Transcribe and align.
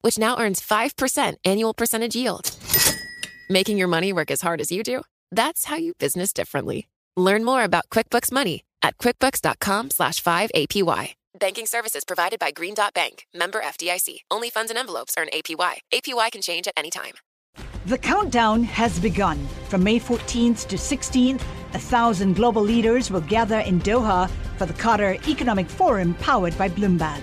which 0.00 0.18
now 0.18 0.38
earns 0.38 0.60
5% 0.60 1.34
annual 1.44 1.74
percentage 1.74 2.14
yield. 2.16 2.50
Making 3.48 3.78
your 3.78 3.88
money 3.88 4.12
work 4.12 4.30
as 4.30 4.40
hard 4.42 4.60
as 4.60 4.70
you 4.70 4.82
do? 4.82 5.02
That's 5.30 5.64
how 5.66 5.76
you 5.76 5.94
business 5.94 6.32
differently. 6.32 6.88
Learn 7.16 7.44
more 7.44 7.64
about 7.64 7.88
QuickBooks 7.90 8.30
Money 8.30 8.64
at 8.82 8.98
quickbooks.com 8.98 9.90
slash 9.90 10.22
5APY. 10.22 11.14
Banking 11.38 11.66
services 11.66 12.04
provided 12.04 12.38
by 12.38 12.50
Green 12.50 12.74
Dot 12.74 12.94
Bank, 12.94 13.26
member 13.34 13.60
FDIC. 13.60 14.20
Only 14.30 14.50
funds 14.50 14.70
and 14.70 14.78
envelopes 14.78 15.14
earn 15.18 15.28
APY. 15.32 15.78
APY 15.92 16.32
can 16.32 16.42
change 16.42 16.66
at 16.66 16.74
any 16.76 16.90
time. 16.90 17.14
The 17.86 17.98
countdown 17.98 18.64
has 18.64 18.98
begun. 18.98 19.38
From 19.68 19.82
May 19.82 19.98
14th 19.98 20.66
to 20.66 20.76
16th, 20.76 21.42
a 21.74 21.78
thousand 21.78 22.36
global 22.36 22.62
leaders 22.62 23.10
will 23.10 23.20
gather 23.22 23.60
in 23.60 23.80
Doha 23.80 24.28
for 24.56 24.66
the 24.66 24.74
Qatar 24.74 25.26
Economic 25.28 25.68
Forum 25.68 26.14
powered 26.14 26.56
by 26.58 26.68
Bloomberg. 26.68 27.22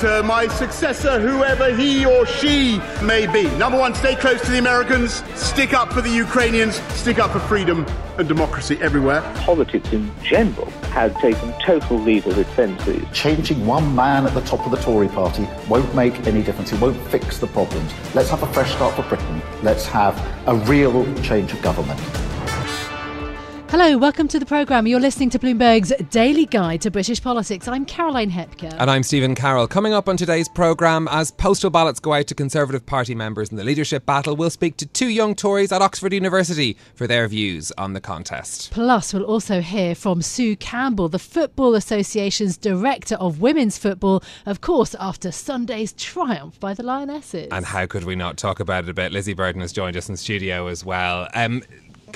To 0.00 0.22
my 0.22 0.46
successor, 0.48 1.18
whoever 1.18 1.74
he 1.74 2.04
or 2.04 2.26
she 2.26 2.78
may 3.02 3.26
be. 3.26 3.48
Number 3.56 3.78
one, 3.78 3.94
stay 3.94 4.14
close 4.14 4.42
to 4.42 4.50
the 4.50 4.58
Americans, 4.58 5.24
stick 5.34 5.72
up 5.72 5.90
for 5.90 6.02
the 6.02 6.10
Ukrainians, 6.10 6.82
stick 6.92 7.18
up 7.18 7.30
for 7.30 7.40
freedom 7.40 7.86
and 8.18 8.28
democracy 8.28 8.76
everywhere. 8.82 9.22
Politics 9.36 9.90
in 9.94 10.10
general 10.22 10.68
has 10.92 11.14
taken 11.14 11.50
total 11.64 11.98
legal 11.98 12.32
defences. 12.34 13.02
Changing 13.14 13.64
one 13.64 13.94
man 13.94 14.26
at 14.26 14.34
the 14.34 14.42
top 14.42 14.66
of 14.66 14.70
the 14.70 14.76
Tory 14.76 15.08
party 15.08 15.48
won't 15.66 15.94
make 15.94 16.26
any 16.26 16.42
difference. 16.42 16.72
It 16.74 16.80
won't 16.80 17.00
fix 17.06 17.38
the 17.38 17.46
problems. 17.46 17.90
Let's 18.14 18.28
have 18.28 18.42
a 18.42 18.52
fresh 18.52 18.72
start 18.74 18.94
for 18.96 19.02
Britain. 19.04 19.40
Let's 19.62 19.86
have 19.86 20.14
a 20.46 20.56
real 20.56 21.06
change 21.22 21.54
of 21.54 21.62
government. 21.62 22.00
Hello, 23.68 23.98
welcome 23.98 24.28
to 24.28 24.38
the 24.38 24.46
programme. 24.46 24.86
You're 24.86 25.00
listening 25.00 25.28
to 25.30 25.40
Bloomberg's 25.40 25.92
Daily 26.10 26.46
Guide 26.46 26.80
to 26.82 26.90
British 26.90 27.20
Politics. 27.20 27.66
I'm 27.66 27.84
Caroline 27.84 28.30
Hepker. 28.30 28.72
And 28.78 28.88
I'm 28.88 29.02
Stephen 29.02 29.34
Carroll. 29.34 29.66
Coming 29.66 29.92
up 29.92 30.08
on 30.08 30.16
today's 30.16 30.48
programme, 30.48 31.08
as 31.10 31.32
postal 31.32 31.68
ballots 31.68 31.98
go 31.98 32.12
out 32.12 32.28
to 32.28 32.34
Conservative 32.36 32.86
Party 32.86 33.12
members 33.12 33.50
in 33.50 33.56
the 33.56 33.64
leadership 33.64 34.06
battle, 34.06 34.36
we'll 34.36 34.50
speak 34.50 34.76
to 34.76 34.86
two 34.86 35.08
young 35.08 35.34
Tories 35.34 35.72
at 35.72 35.82
Oxford 35.82 36.12
University 36.12 36.76
for 36.94 37.08
their 37.08 37.26
views 37.26 37.72
on 37.76 37.92
the 37.92 38.00
contest. 38.00 38.70
Plus, 38.70 39.12
we'll 39.12 39.24
also 39.24 39.60
hear 39.60 39.96
from 39.96 40.22
Sue 40.22 40.54
Campbell, 40.54 41.08
the 41.08 41.18
Football 41.18 41.74
Association's 41.74 42.56
Director 42.56 43.16
of 43.16 43.40
Women's 43.40 43.78
Football, 43.78 44.22
of 44.46 44.60
course, 44.60 44.94
after 45.00 45.32
Sunday's 45.32 45.92
triumph 45.92 46.58
by 46.60 46.72
the 46.72 46.84
Lionesses. 46.84 47.48
And 47.50 47.66
how 47.66 47.86
could 47.86 48.04
we 48.04 48.14
not 48.14 48.36
talk 48.36 48.60
about 48.60 48.84
it 48.84 48.90
a 48.90 48.94
bit? 48.94 49.10
Lizzy 49.10 49.34
Burden 49.34 49.60
has 49.60 49.72
joined 49.72 49.96
us 49.96 50.08
in 50.08 50.16
studio 50.16 50.68
as 50.68 50.84
well. 50.84 51.28
Um, 51.34 51.64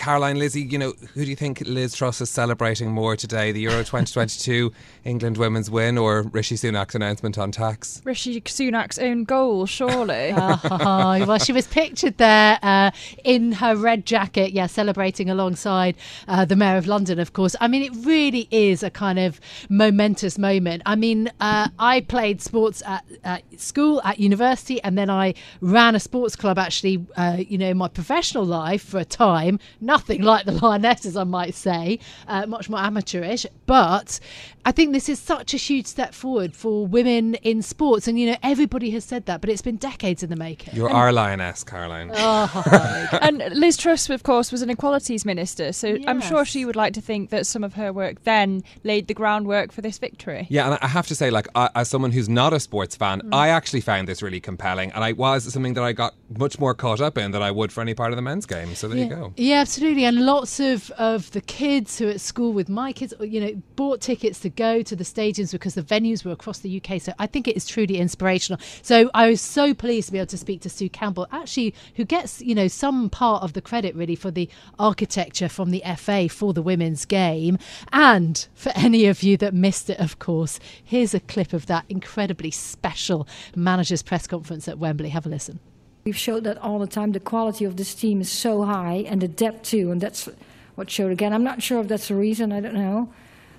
Caroline, 0.01 0.39
Lizzy, 0.39 0.63
you 0.63 0.79
know, 0.79 0.95
who 1.13 1.27
do 1.27 1.29
you 1.29 1.37
think 1.37 1.61
Liz 1.67 1.95
Truss 1.95 2.23
is 2.23 2.31
celebrating 2.31 2.91
more 2.91 3.17
today? 3.17 3.53
The 3.53 3.61
Euro 3.61 3.81
2022 3.81 4.73
England 5.05 5.37
women's 5.37 5.71
win 5.71 5.99
or 5.99 6.23
Rishi 6.23 6.55
Sunak's 6.55 6.95
announcement 6.95 7.37
on 7.37 7.53
tax? 7.53 8.01
Rishi 8.03 8.41
Sunak's 8.41 8.99
own 8.99 9.25
goal, 9.25 9.67
surely. 9.67 10.33
oh, 10.37 11.27
well, 11.27 11.39
she 11.39 11.53
was 11.53 11.67
pictured 11.67 12.17
there 12.17 12.59
uh, 12.63 12.93
in 13.25 13.53
her 13.53 13.77
red 13.77 14.07
jacket, 14.07 14.53
yeah, 14.53 14.67
celebrating 14.67 15.29
alongside 15.29 15.97
uh, 16.27 16.47
the 16.47 16.57
Mayor 16.57 16.79
of 16.79 16.87
London, 16.87 17.19
of 17.19 17.35
course. 17.35 17.55
I 17.61 17.69
mean, 17.69 17.83
it 17.83 17.93
really 18.07 18.49
is 18.51 18.83
a 18.83 18.91
kind 18.91 19.19
of 19.19 19.39
momentous 19.69 20.39
moment. 20.39 20.83
I 20.87 20.97
mean, 20.97 21.31
uh, 21.41 21.69
I 21.79 22.01
played 22.01 22.41
sports 22.41 22.83
at, 22.87 23.05
at, 23.23 23.43
school, 23.61 24.01
at 24.07 24.19
university, 24.19 24.81
and 24.83 24.97
then 24.97 25.11
I 25.11 25.35
ran 25.61 25.95
a 25.95 26.01
sports 26.01 26.37
club 26.37 26.59
actually, 26.59 27.05
uh, 27.19 27.37
you 27.39 27.59
know, 27.59 27.69
in 27.69 27.77
my 27.77 27.89
professional 27.89 28.47
life 28.47 28.83
for 28.83 28.99
a 28.99 29.05
time 29.05 29.59
nothing 29.91 30.23
like 30.23 30.47
the 30.47 30.53
Lionesses, 30.63 31.17
I 31.17 31.25
might 31.25 31.55
say, 31.55 31.99
uh, 32.29 32.47
much 32.47 32.71
more 32.71 32.79
amateurish. 32.79 33.45
But 33.67 34.21
I 34.65 34.73
think 34.73 34.93
this 34.93 35.09
is 35.09 35.19
such 35.19 35.53
a 35.53 35.57
huge 35.57 35.87
step 35.87 36.15
forward 36.15 36.55
for 36.55 36.87
women 36.87 37.35
in 37.37 37.61
sports. 37.61 38.07
And, 38.07 38.19
you 38.19 38.31
know, 38.31 38.37
everybody 38.43 38.91
has 38.91 39.05
said 39.05 39.27
that, 39.27 39.41
but 39.41 39.51
it's 39.51 39.63
been 39.63 39.77
decades 39.77 40.23
in 40.23 40.31
the 40.31 40.37
making. 40.37 40.75
You're 40.77 40.89
and, 40.89 40.97
our 40.97 41.13
Lioness, 41.13 41.65
Caroline. 41.65 42.13
Oh, 42.15 43.09
and 43.23 43.39
Liz 43.53 43.77
Truss, 43.77 44.09
of 44.11 44.23
course, 44.23 44.53
was 44.53 44.63
an 44.63 44.71
equalities 44.71 45.25
minister. 45.25 45.73
So 45.73 45.89
yes. 45.89 46.05
I'm 46.07 46.21
sure 46.21 46.45
she 46.45 46.65
would 46.65 46.77
like 46.77 46.95
to 46.95 47.01
think 47.01 47.31
that 47.31 47.47
some 47.47 47.65
of 47.65 47.75
her 47.75 47.93
work 47.93 48.23
then 48.23 48.63
laid 48.85 49.09
the 49.09 49.15
groundwork 49.15 49.73
for 49.73 49.81
this 49.81 49.99
victory. 49.99 50.47
Yeah, 50.51 50.71
and 50.71 50.79
I 50.81 50.87
have 50.87 51.09
to 51.09 51.17
say, 51.17 51.31
like, 51.31 51.49
I, 51.57 51.69
as 51.75 51.89
someone 51.89 52.13
who's 52.13 52.29
not 52.29 52.53
a 52.53 52.61
sports 52.61 52.95
fan, 52.95 53.23
mm. 53.23 53.35
I 53.35 53.49
actually 53.49 53.81
found 53.81 54.07
this 54.07 54.23
really 54.23 54.41
compelling. 54.41 54.93
And 54.93 55.05
it 55.05 55.17
was 55.17 55.53
something 55.53 55.75
that 55.75 55.83
I 55.83 55.93
got 55.93 56.15
much 56.39 56.61
more 56.61 56.75
caught 56.75 57.01
up 57.01 57.19
in 57.19 57.33
than 57.33 57.43
I 57.43 57.51
would 57.51 57.73
for 57.73 57.81
any 57.81 57.95
part 57.95 58.13
of 58.13 58.17
the 58.17 58.23
men's 58.23 58.47
game. 58.47 58.77
So 58.77 58.87
there 58.87 58.99
yeah. 58.99 59.05
you 59.05 59.11
go. 59.11 59.33
Yeah, 59.37 59.61
absolutely. 59.61 59.80
And 59.83 60.27
lots 60.27 60.61
of, 60.61 60.91
of 60.93 61.31
the 61.31 61.41
kids 61.41 61.99
who 61.99 62.09
are 62.09 62.11
at 62.11 62.21
school 62.21 62.53
with 62.53 62.69
my 62.69 62.93
kids, 62.93 63.15
you 63.21 63.41
know, 63.41 63.63
bought 63.77 64.03
tickets 64.03 64.39
to 64.41 64.51
go 64.51 64.83
to 64.83 64.95
the 64.95 65.05
stadiums 65.05 65.53
because 65.53 65.75
the 65.75 65.83
venues 65.83 66.23
were 66.23 66.33
across 66.33 66.59
the 66.59 66.83
UK. 66.83 67.01
So 67.01 67.15
I 67.19 67.27
think 67.27 67.49
it 67.49 67.57
is 67.57 67.67
truly 67.67 67.97
inspirational. 67.97 68.61
So 68.83 69.11
I 69.15 69.31
was 69.31 69.41
so 69.41 69.73
pleased 69.73 70.09
to 70.09 70.13
be 70.13 70.19
able 70.19 70.27
to 70.27 70.37
speak 70.37 70.61
to 70.63 70.69
Sue 70.69 70.91
Campbell, 70.91 71.27
actually, 71.33 71.75
who 71.95 72.05
gets, 72.05 72.43
you 72.43 72.55
know, 72.55 72.69
some 72.69 73.09
part 73.09 73.43
of 73.43 73.55
the 73.55 73.63
credit 73.63 73.95
really 73.95 74.17
for 74.17 74.31
the 74.31 74.51
architecture 74.79 75.49
from 75.49 75.71
the 75.71 75.83
FA 75.97 76.29
for 76.29 76.53
the 76.53 76.63
women's 76.63 77.07
game. 77.07 77.57
And 77.91 78.47
for 78.55 78.73
any 78.75 79.07
of 79.07 79.23
you 79.23 79.39
that 79.39 79.55
missed 79.55 79.89
it, 79.89 79.99
of 79.99 80.19
course, 80.19 80.61
here's 80.85 81.15
a 81.15 81.21
clip 81.21 81.55
of 81.55 81.65
that 81.67 81.87
incredibly 81.89 82.51
special 82.51 83.27
manager's 83.57 84.03
press 84.03 84.27
conference 84.27 84.69
at 84.69 84.79
Wembley. 84.79 85.09
Have 85.09 85.25
a 85.25 85.31
listen. 85.31 85.59
We've 86.05 86.17
showed 86.17 86.45
that 86.45 86.59
all 86.59 86.79
the 86.79 86.87
time. 86.87 87.13
The 87.13 87.21
quality 87.21 87.65
of 87.65 87.77
this 87.77 87.95
team 87.95 88.21
is 88.21 88.31
so 88.31 88.63
high, 88.63 89.05
and 89.07 89.21
the 89.21 89.29
depth 89.29 89.63
too, 89.65 89.91
and 89.91 90.01
that's 90.01 90.29
what 90.75 90.91
showed 90.91 91.13
again. 91.13 91.33
I'm 91.33 91.45
not 91.45 91.63
sure 91.63 91.81
if 91.81 91.89
that's 91.89 92.09
the 92.09 92.15
reason. 92.15 92.53
I 92.53 92.61
don't 92.61 92.75
know, 92.75 93.13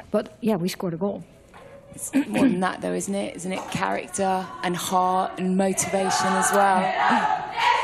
but 0.09 0.38
yeah, 0.41 0.56
we 0.56 0.68
scored 0.68 0.94
a 0.94 0.97
goal. 0.97 1.24
It's 1.94 2.13
more 2.13 2.47
than 2.47 2.62
that, 2.62 2.81
though, 2.81 2.94
isn't 2.94 3.13
it? 3.13 3.35
Isn't 3.35 3.52
it 3.52 3.72
character 3.72 4.46
and 4.63 4.75
heart 4.75 5.40
and 5.40 5.57
motivation 5.57 6.28
as 6.28 6.52
well? 6.53 6.79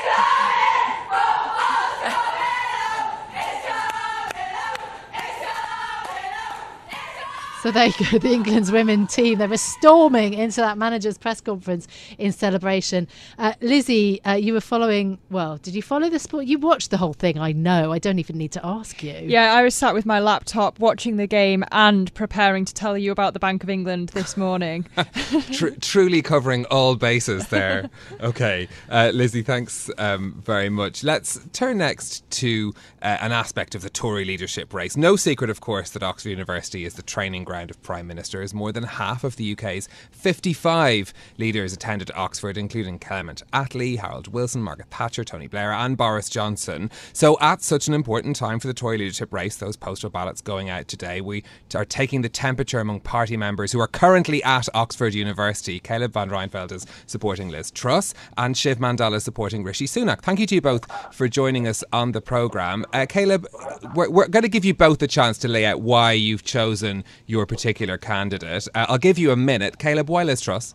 So 7.64 7.72
there 7.72 7.88
you 7.88 7.94
go, 8.12 8.20
the 8.20 8.32
England's 8.34 8.72
women 8.72 9.08
team. 9.08 9.40
They 9.40 9.48
were 9.48 9.58
storming 9.58 10.36
into 10.36 10.62
that 10.62 10.78
manager's 10.78 11.18
press 11.18 11.42
conference 11.42 11.88
in 12.20 12.32
celebration. 12.32 13.08
Uh, 13.40 13.54
Lizzy, 13.62 14.24
uh, 14.24 14.34
you 14.34 14.54
were 14.54 14.62
following, 14.62 15.18
well, 15.32 15.58
did 15.58 15.74
you 15.74 15.82
follow 15.82 16.08
the 16.08 16.20
sport? 16.20 16.46
You 16.46 16.60
watched 16.60 16.92
the 16.92 16.98
whole 16.98 17.14
thing, 17.14 17.40
I 17.40 17.54
know. 17.54 17.92
I 17.92 17.98
don't 17.98 18.20
even 18.20 18.38
need 18.38 18.52
to 18.52 18.66
ask 18.66 19.02
you. 19.02 19.20
Yeah, 19.24 19.56
I 19.56 19.64
was 19.64 19.74
sat 19.74 19.96
with 19.96 20.06
my 20.06 20.20
laptop 20.20 20.78
watching 20.78 21.18
the 21.18 21.26
game 21.26 21.66
and 21.72 22.14
preparing 22.14 22.64
to 22.64 22.74
tell 22.74 22.96
you 22.96 23.12
about 23.12 23.34
the 23.34 23.40
Bank 23.40 23.64
of 23.64 23.72
England 23.72 24.10
this 24.10 24.38
morning. 24.38 24.86
Tr- 25.52 25.76
truly 25.82 26.22
covering 26.22 26.66
all 26.66 26.96
bases 26.96 27.48
there. 27.48 27.90
okay. 28.22 28.70
Uh, 28.88 29.12
Lizzy, 29.14 29.42
thanks 29.42 29.90
um, 29.98 30.42
very 30.46 30.70
much. 30.70 31.04
Let's 31.04 31.40
turn 31.54 31.80
next 31.80 32.30
to 32.32 32.74
uh, 33.02 33.18
an 33.20 33.32
aspect 33.32 33.74
of 33.74 33.82
the 33.82 33.90
Tory 33.90 34.26
leadership 34.26 34.74
race. 34.74 34.96
No 34.96 35.16
secret, 35.16 35.50
of 35.50 35.60
course, 35.60 35.90
that 35.92 36.04
Oxford 36.04 36.30
University 36.30 36.86
is 36.86 36.94
the 36.94 37.02
training 37.02 37.44
ground 37.44 37.57
of 37.64 37.82
prime 37.84 38.08
ministers. 38.08 38.54
More 38.54 38.72
than 38.72 38.84
half 38.84 39.24
of 39.24 39.36
the 39.36 39.54
UK's 39.54 39.90
55 40.12 41.14
leaders 41.38 41.74
attended 41.74 42.12
Oxford, 42.16 42.58
including 42.58 43.00
Clement 43.00 43.44
Attlee, 43.52 43.98
Harold 43.98 44.28
Wilson, 44.28 44.62
Margaret 44.62 44.90
Thatcher, 44.90 45.24
Tony 45.24 45.48
Blair, 45.48 45.74
and 45.74 45.98
Boris 45.98 46.30
Johnson. 46.30 46.90
So, 47.14 47.38
at 47.42 47.62
such 47.62 47.88
an 47.88 47.94
important 47.94 48.36
time 48.36 48.60
for 48.60 48.68
the 48.68 48.74
Tory 48.74 48.98
leadership 48.98 49.34
race, 49.34 49.58
those 49.58 49.76
postal 49.76 50.10
ballots 50.10 50.42
going 50.42 50.70
out 50.70 50.88
today, 50.88 51.22
we 51.22 51.44
are 51.76 51.86
taking 51.86 52.22
the 52.22 52.30
temperature 52.30 52.80
among 52.80 53.02
party 53.02 53.38
members 53.38 53.72
who 53.72 53.80
are 53.80 53.88
currently 53.88 54.44
at 54.44 54.68
Oxford 54.74 55.14
University. 55.14 55.80
Caleb 55.80 56.14
van 56.14 56.30
Ryneveld 56.30 56.72
is 56.72 56.86
supporting 57.06 57.50
Liz 57.50 57.72
Truss, 57.72 58.14
and 58.38 58.58
Shiv 58.58 58.78
Mandal 58.80 59.14
is 59.14 59.24
supporting 59.24 59.64
Rishi 59.64 59.86
Sunak. 59.86 60.22
Thank 60.22 60.40
you 60.40 60.48
to 60.48 60.56
you 60.56 60.62
both 60.62 60.86
for 61.14 61.28
joining 61.28 61.68
us 61.68 61.84
on 61.94 62.12
the 62.12 62.22
programme. 62.22 62.86
Uh, 62.94 63.06
Caleb, 63.08 63.48
we're, 63.96 64.10
we're 64.10 64.28
going 64.28 64.44
to 64.44 64.50
give 64.50 64.66
you 64.66 64.74
both 64.74 65.02
a 65.02 65.08
chance 65.08 65.38
to 65.40 65.48
lay 65.48 65.66
out 65.66 65.82
why 65.82 66.12
you've 66.12 66.44
chosen 66.44 67.04
your 67.26 67.37
your 67.38 67.46
particular 67.46 67.98
candidate. 67.98 68.68
Uh, 68.74 68.88
I'll 68.90 68.98
give 68.98 69.18
you 69.18 69.32
a 69.32 69.36
minute. 69.36 69.78
Caleb, 69.78 70.10
why 70.10 70.24
Liz 70.24 70.42
Truss? 70.42 70.74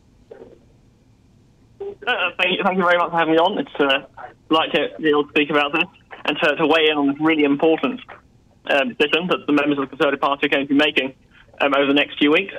Uh, 1.81 2.31
thank, 2.39 2.57
you, 2.57 2.65
thank 2.65 2.79
you 2.79 2.85
very 2.85 2.99
much 2.99 3.11
for 3.11 3.19
having 3.19 3.35
me 3.35 3.39
on. 3.39 3.59
It's 3.59 3.81
uh, 3.81 4.07
like 4.49 4.71
to 4.73 4.89
be 5.01 5.09
able 5.09 5.25
to 5.25 5.31
speak 5.31 5.51
about 5.51 5.73
this 5.73 5.85
and 6.25 6.39
to, 6.39 6.57
to 6.57 6.67
weigh 6.67 6.89
in 6.89 6.97
on 6.97 7.09
this 7.09 7.17
really 7.21 7.45
important 7.45 8.01
uh, 8.67 8.85
decision 8.85 9.27
that 9.29 9.47
the 9.47 9.53
members 9.53 9.79
of 9.79 9.85
the 9.85 9.97
Conservative 9.97 10.21
Party 10.21 10.47
are 10.47 10.49
going 10.49 10.67
to 10.67 10.73
be 10.73 10.79
making 10.79 11.15
um, 11.61 11.75
over 11.75 11.87
the 11.87 11.95
next 11.95 12.19
few 12.19 12.31
weeks. 12.31 12.55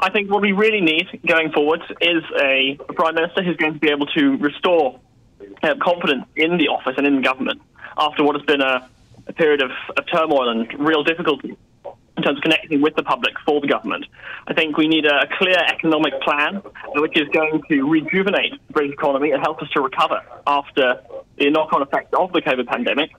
I 0.00 0.10
think 0.10 0.30
what 0.30 0.42
we 0.42 0.52
really 0.52 0.80
need 0.80 1.06
going 1.26 1.52
forward 1.52 1.82
is 2.00 2.22
a, 2.40 2.78
a 2.88 2.92
Prime 2.92 3.14
Minister 3.14 3.42
who's 3.42 3.56
going 3.56 3.74
to 3.74 3.78
be 3.78 3.90
able 3.90 4.06
to 4.06 4.36
restore 4.38 5.00
uh, 5.62 5.74
confidence 5.80 6.26
in 6.34 6.58
the 6.58 6.68
office 6.68 6.94
and 6.98 7.06
in 7.06 7.16
the 7.16 7.22
government 7.22 7.62
after 7.96 8.24
what 8.24 8.36
has 8.36 8.44
been 8.44 8.60
a, 8.60 8.88
a 9.26 9.32
period 9.32 9.62
of, 9.62 9.70
of 9.96 10.04
turmoil 10.12 10.48
and 10.48 10.66
real 10.78 11.02
difficulty 11.02 11.56
in 12.16 12.22
terms 12.22 12.38
of 12.38 12.42
connecting 12.42 12.80
with 12.80 12.94
the 12.96 13.02
public 13.02 13.34
for 13.44 13.60
the 13.60 13.66
government. 13.66 14.06
I 14.46 14.54
think 14.54 14.76
we 14.76 14.88
need 14.88 15.04
a 15.06 15.26
clear 15.38 15.58
economic 15.58 16.20
plan 16.22 16.56
uh, 16.56 17.00
which 17.00 17.18
is 17.20 17.28
going 17.28 17.62
to 17.68 17.82
rejuvenate 17.82 18.52
the 18.68 18.72
British 18.72 18.92
economy 18.94 19.32
and 19.32 19.42
help 19.42 19.60
us 19.62 19.68
to 19.70 19.80
recover 19.80 20.20
after 20.46 21.00
the 21.38 21.50
knock-on 21.50 21.82
effects 21.82 22.10
of 22.18 22.32
the 22.32 22.40
COVID 22.40 22.66
pandemic. 22.66 23.10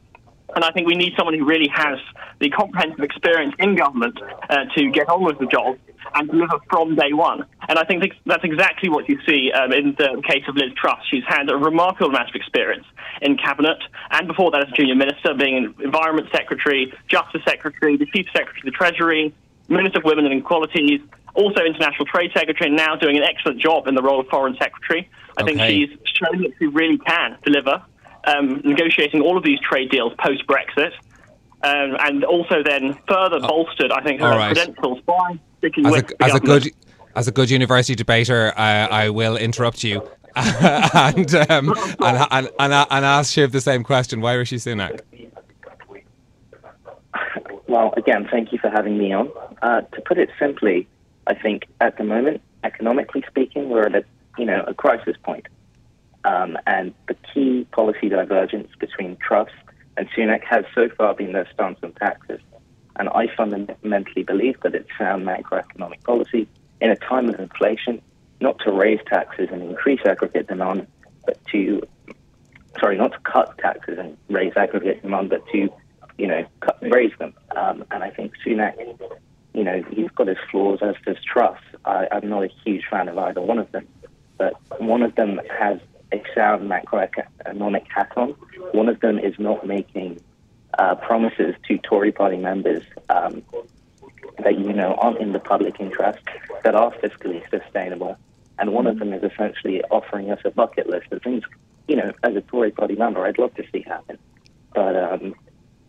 And 0.55 0.63
I 0.63 0.71
think 0.71 0.87
we 0.87 0.95
need 0.95 1.13
someone 1.17 1.37
who 1.37 1.45
really 1.45 1.69
has 1.73 1.99
the 2.39 2.49
comprehensive 2.49 3.03
experience 3.03 3.53
in 3.59 3.75
government 3.75 4.17
uh, 4.49 4.65
to 4.75 4.91
get 4.91 5.09
on 5.09 5.23
with 5.23 5.39
the 5.39 5.45
job 5.47 5.77
and 6.15 6.29
deliver 6.29 6.59
from 6.69 6.95
day 6.95 7.11
one. 7.11 7.45
And 7.67 7.77
I 7.77 7.83
think 7.83 8.03
that's 8.25 8.43
exactly 8.43 8.89
what 8.89 9.09
you 9.09 9.19
see 9.27 9.51
um, 9.51 9.73
in 9.73 9.95
the 9.97 10.21
case 10.25 10.43
of 10.47 10.55
Liz 10.55 10.71
Truss. 10.75 10.99
She's 11.11 11.23
had 11.27 11.49
a 11.49 11.57
remarkable 11.57 12.09
amount 12.09 12.29
of 12.29 12.35
experience 12.35 12.85
in 13.21 13.37
cabinet, 13.37 13.77
and 14.11 14.27
before 14.27 14.51
that 14.51 14.61
as 14.61 14.69
a 14.69 14.75
junior 14.75 14.95
minister, 14.95 15.33
being 15.33 15.57
an 15.57 15.75
environment 15.83 16.29
secretary, 16.31 16.93
justice 17.07 17.41
secretary, 17.45 17.97
the 17.97 18.05
chief 18.05 18.27
secretary 18.27 18.59
of 18.59 18.65
the 18.65 18.71
treasury, 18.71 19.35
minister 19.67 19.99
of 19.99 20.05
women 20.05 20.25
and 20.25 20.39
equalities, 20.39 21.01
also 21.33 21.61
international 21.63 22.05
trade 22.05 22.31
secretary, 22.33 22.69
and 22.69 22.77
now 22.77 22.95
doing 22.95 23.17
an 23.17 23.23
excellent 23.23 23.59
job 23.59 23.87
in 23.87 23.95
the 23.95 24.01
role 24.01 24.19
of 24.19 24.27
foreign 24.27 24.55
secretary. 24.57 25.09
I 25.37 25.43
okay. 25.43 25.55
think 25.55 25.61
she's 25.69 26.15
shown 26.15 26.41
that 26.43 26.51
she 26.57 26.67
really 26.67 26.97
can 26.97 27.37
deliver, 27.43 27.83
um, 28.27 28.61
negotiating 28.63 29.21
all 29.21 29.37
of 29.37 29.43
these 29.43 29.59
trade 29.59 29.89
deals 29.89 30.13
post 30.23 30.45
Brexit. 30.47 30.91
Um, 31.63 31.97
and 31.99 32.23
also 32.23 32.61
then 32.63 32.93
further 33.07 33.39
oh, 33.41 33.47
bolstered, 33.47 33.91
I 33.91 34.03
think, 34.03 34.21
her 34.21 34.29
right. 34.29 34.55
credentials 34.55 35.01
by 35.01 35.39
sticking 35.57 35.87
as 35.87 35.91
with 35.91 36.11
a, 36.11 36.23
as 36.23 36.35
a 36.35 36.39
good 36.39 36.71
as 37.15 37.27
a 37.27 37.31
good 37.31 37.49
university 37.49 37.95
debater, 37.95 38.53
I, 38.55 38.85
I 38.85 39.09
will 39.09 39.37
interrupt 39.37 39.83
you 39.83 40.07
and, 40.35 41.33
um, 41.33 41.73
and, 41.99 42.27
and, 42.29 42.49
and, 42.59 42.73
and 42.73 43.05
ask 43.05 43.33
Shiv 43.33 43.51
the 43.51 43.59
same 43.59 43.83
question. 43.83 44.21
Why 44.21 44.33
Rishi 44.33 44.57
Sunak? 44.57 45.01
Well, 47.67 47.91
again, 47.97 48.27
thank 48.29 48.53
you 48.53 48.59
for 48.59 48.69
having 48.69 48.99
me 48.99 49.13
on. 49.13 49.31
Uh, 49.63 49.81
to 49.81 50.01
put 50.01 50.19
it 50.19 50.29
simply, 50.37 50.87
I 51.25 51.33
think 51.33 51.65
at 51.81 51.97
the 51.97 52.03
moment, 52.03 52.41
economically 52.63 53.23
speaking, 53.27 53.69
we're 53.69 53.87
at 53.87 53.95
a 53.95 54.05
you 54.37 54.45
know 54.45 54.63
a 54.67 54.75
crisis 54.75 55.15
point, 55.23 55.47
um, 56.27 56.57
and 56.67 56.93
the 57.07 57.15
key 57.33 57.65
policy 57.71 58.09
divergence 58.09 58.69
between 58.79 59.15
Truss 59.15 59.49
and 59.95 60.09
Sunak 60.09 60.43
has 60.43 60.65
so 60.75 60.89
far 60.89 61.13
been 61.13 61.31
their 61.31 61.47
stance 61.53 61.79
on 61.81 61.93
taxes. 61.93 62.41
And 62.97 63.07
I 63.09 63.27
fundamentally 63.35 64.23
believe 64.23 64.59
that 64.61 64.75
it's 64.75 64.89
sound 64.97 65.25
macroeconomic 65.25 66.03
policy 66.03 66.47
in 66.81 66.91
a 66.91 66.97
time 66.97 67.29
of 67.29 67.39
inflation, 67.39 68.01
not 68.41 68.59
to 68.65 68.71
raise 68.71 68.99
taxes 69.07 69.47
and 69.53 69.61
increase 69.61 70.01
aggregate 70.05 70.47
demand, 70.47 70.87
but 71.25 71.39
to, 71.53 71.81
sorry, 72.77 72.97
not 72.97 73.13
to 73.13 73.19
cut 73.19 73.57
taxes 73.59 73.97
and 73.97 74.17
raise 74.29 74.53
aggregate 74.57 75.01
demand, 75.03 75.29
but 75.29 75.47
to, 75.53 75.69
you 76.17 76.27
know, 76.27 76.45
cut, 76.59 76.77
raise 76.81 77.13
them. 77.19 77.33
Um, 77.55 77.85
and 77.91 78.03
I 78.03 78.09
think 78.09 78.33
Sunak, 78.45 78.75
you 79.53 79.63
know, 79.63 79.81
he's 79.91 80.09
got 80.11 80.27
his 80.27 80.37
flaws, 80.51 80.79
as 80.81 80.95
does 81.05 81.23
Truss. 81.23 81.59
I, 81.85 82.07
I'm 82.11 82.27
not 82.27 82.43
a 82.43 82.49
huge 82.65 82.83
fan 82.91 83.07
of 83.07 83.17
either 83.17 83.39
one 83.39 83.59
of 83.59 83.71
them, 83.71 83.87
but 84.37 84.55
one 84.81 85.03
of 85.03 85.15
them 85.15 85.39
has 85.57 85.79
a 86.13 86.23
sound 86.33 86.69
macroeconomic 86.69 87.85
hat 87.93 88.11
on. 88.15 88.29
One 88.71 88.89
of 88.89 88.99
them 88.99 89.19
is 89.19 89.35
not 89.37 89.65
making 89.67 90.21
uh, 90.77 90.95
promises 90.95 91.55
to 91.67 91.77
Tory 91.79 92.11
party 92.11 92.37
members 92.37 92.83
um, 93.09 93.43
that 94.39 94.57
you 94.59 94.73
know 94.73 94.93
aren't 94.95 95.19
in 95.19 95.33
the 95.33 95.39
public 95.39 95.79
interest, 95.79 96.19
that 96.63 96.75
are 96.75 96.91
fiscally 96.93 97.41
sustainable, 97.49 98.17
and 98.59 98.73
one 98.73 98.87
of 98.87 98.99
them 98.99 99.13
is 99.13 99.23
essentially 99.23 99.83
offering 99.91 100.31
us 100.31 100.39
a 100.45 100.51
bucket 100.51 100.87
list 100.87 101.11
of 101.11 101.21
things, 101.21 101.43
you 101.87 101.95
know, 101.95 102.11
as 102.23 102.35
a 102.35 102.41
Tory 102.41 102.71
party 102.71 102.95
member, 102.95 103.25
I'd 103.25 103.39
love 103.39 103.53
to 103.55 103.63
see 103.71 103.81
happen, 103.81 104.17
but 104.73 104.95
um, 104.95 105.35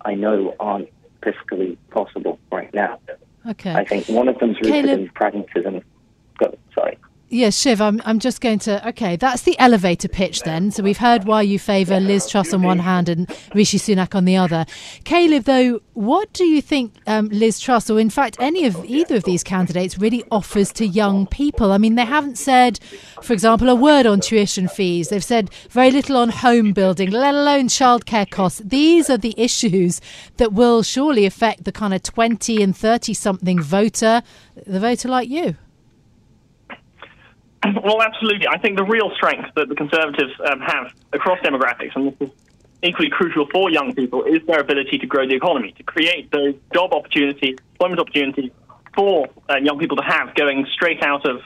I 0.04 0.14
know 0.14 0.54
aren't 0.60 0.88
fiscally 1.22 1.76
possible 1.90 2.38
right 2.52 2.72
now. 2.72 3.00
Okay. 3.46 3.72
I 3.72 3.84
think 3.84 4.08
one 4.08 4.28
of 4.28 4.38
them's 4.38 4.56
rooted 4.56 4.84
Caleb. 4.84 5.00
in 5.00 5.08
pragmatism. 5.10 5.82
sorry. 6.74 6.98
Yes, 7.30 7.60
Shiv, 7.60 7.82
I'm, 7.82 8.00
I'm 8.06 8.20
just 8.20 8.40
going 8.40 8.58
to. 8.60 8.88
Okay, 8.88 9.16
that's 9.16 9.42
the 9.42 9.58
elevator 9.58 10.08
pitch 10.08 10.44
then. 10.44 10.70
So 10.70 10.82
we've 10.82 10.96
heard 10.96 11.25
why 11.25 11.42
you 11.42 11.58
favour 11.58 12.00
Liz 12.00 12.26
Truss 12.26 12.54
on 12.54 12.62
one 12.62 12.78
hand 12.78 13.10
and 13.10 13.30
Rishi 13.54 13.78
Sunak 13.78 14.14
on 14.14 14.25
the 14.25 14.38
other. 14.38 14.64
Caleb, 15.04 15.44
though, 15.44 15.82
what 15.92 16.32
do 16.32 16.44
you 16.44 16.62
think 16.62 16.94
um, 17.06 17.28
Liz 17.28 17.60
Truss, 17.60 17.90
or 17.90 18.00
in 18.00 18.08
fact 18.08 18.38
any 18.40 18.64
of 18.64 18.82
either 18.86 19.16
of 19.16 19.25
these 19.25 19.44
candidates, 19.44 19.98
really 19.98 20.25
offers 20.30 20.72
to 20.72 20.86
young 20.86 21.26
people? 21.26 21.70
I 21.70 21.76
mean, 21.76 21.96
they 21.96 22.06
haven't 22.06 22.38
said, 22.38 22.80
for 23.20 23.34
example, 23.34 23.69
a 23.69 23.75
word 23.75 24.06
on 24.06 24.20
tuition 24.20 24.66
fees. 24.66 25.10
They've 25.10 25.22
said 25.22 25.50
very 25.69 25.90
little 25.90 26.16
on 26.16 26.30
home 26.30 26.72
building, 26.72 27.10
let 27.10 27.34
alone 27.34 27.69
childcare 27.69 28.30
costs. 28.30 28.62
These 28.64 29.10
are 29.10 29.19
the 29.19 29.34
issues 29.36 30.00
that 30.38 30.54
will 30.54 30.82
surely 30.82 31.26
affect 31.26 31.64
the 31.64 31.72
kind 31.72 31.92
of 31.92 32.02
20 32.02 32.62
and 32.62 32.75
30 32.75 33.12
something 33.12 33.60
voter, 33.60 34.22
the 34.66 34.80
voter 34.80 35.08
like 35.08 35.28
you. 35.28 35.56
Well, 37.82 38.02
absolutely. 38.02 38.46
I 38.46 38.58
think 38.58 38.76
the 38.76 38.84
real 38.84 39.10
strength 39.16 39.50
that 39.56 39.69
the 39.69 39.75
Conservatives 39.75 40.32
um, 40.50 40.60
have 40.60 40.93
across 41.12 41.38
demographics, 41.40 41.94
and 41.94 42.12
this 42.12 42.28
is 42.28 42.34
equally 42.82 43.10
crucial 43.10 43.46
for 43.50 43.70
young 43.70 43.94
people, 43.94 44.25
is 44.25 44.44
their 44.46 44.60
ability 44.60 44.99
to 44.99 45.06
grow 45.06 45.26
the 45.26 45.34
economy, 45.34 45.72
to 45.72 45.82
create 45.82 46.31
those 46.31 46.55
job 46.72 46.93
opportunities, 46.93 47.56
employment 47.72 48.00
opportunities 48.00 48.50
for 48.94 49.26
uh, 49.49 49.56
young 49.56 49.78
people 49.78 49.96
to 49.96 50.02
have 50.02 50.34
going 50.34 50.66
straight 50.72 51.02
out 51.02 51.26
of 51.26 51.40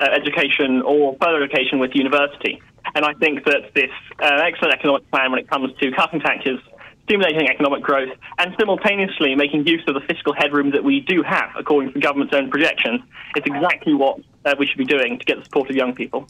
uh, 0.00 0.04
education 0.12 0.82
or 0.82 1.16
further 1.20 1.42
education 1.42 1.78
with 1.78 1.94
university. 1.94 2.60
And 2.94 3.04
I 3.04 3.12
think 3.14 3.44
that 3.44 3.74
this 3.74 3.90
uh, 4.20 4.42
excellent 4.42 4.74
economic 4.74 5.10
plan 5.10 5.30
when 5.30 5.40
it 5.40 5.48
comes 5.48 5.76
to 5.78 5.92
cutting 5.92 6.20
taxes, 6.20 6.58
stimulating 7.04 7.48
economic 7.48 7.82
growth, 7.82 8.08
and 8.38 8.54
simultaneously 8.58 9.34
making 9.34 9.66
use 9.66 9.82
of 9.86 9.94
the 9.94 10.00
fiscal 10.00 10.32
headroom 10.32 10.70
that 10.70 10.82
we 10.82 11.00
do 11.00 11.22
have, 11.22 11.50
according 11.58 11.90
to 11.90 11.94
the 11.94 12.00
government's 12.00 12.34
own 12.34 12.50
projections, 12.50 13.00
is 13.36 13.42
exactly 13.44 13.94
what 13.94 14.20
uh, 14.44 14.54
we 14.58 14.66
should 14.66 14.78
be 14.78 14.84
doing 14.84 15.18
to 15.18 15.24
get 15.24 15.38
the 15.38 15.44
support 15.44 15.70
of 15.70 15.76
young 15.76 15.94
people. 15.94 16.26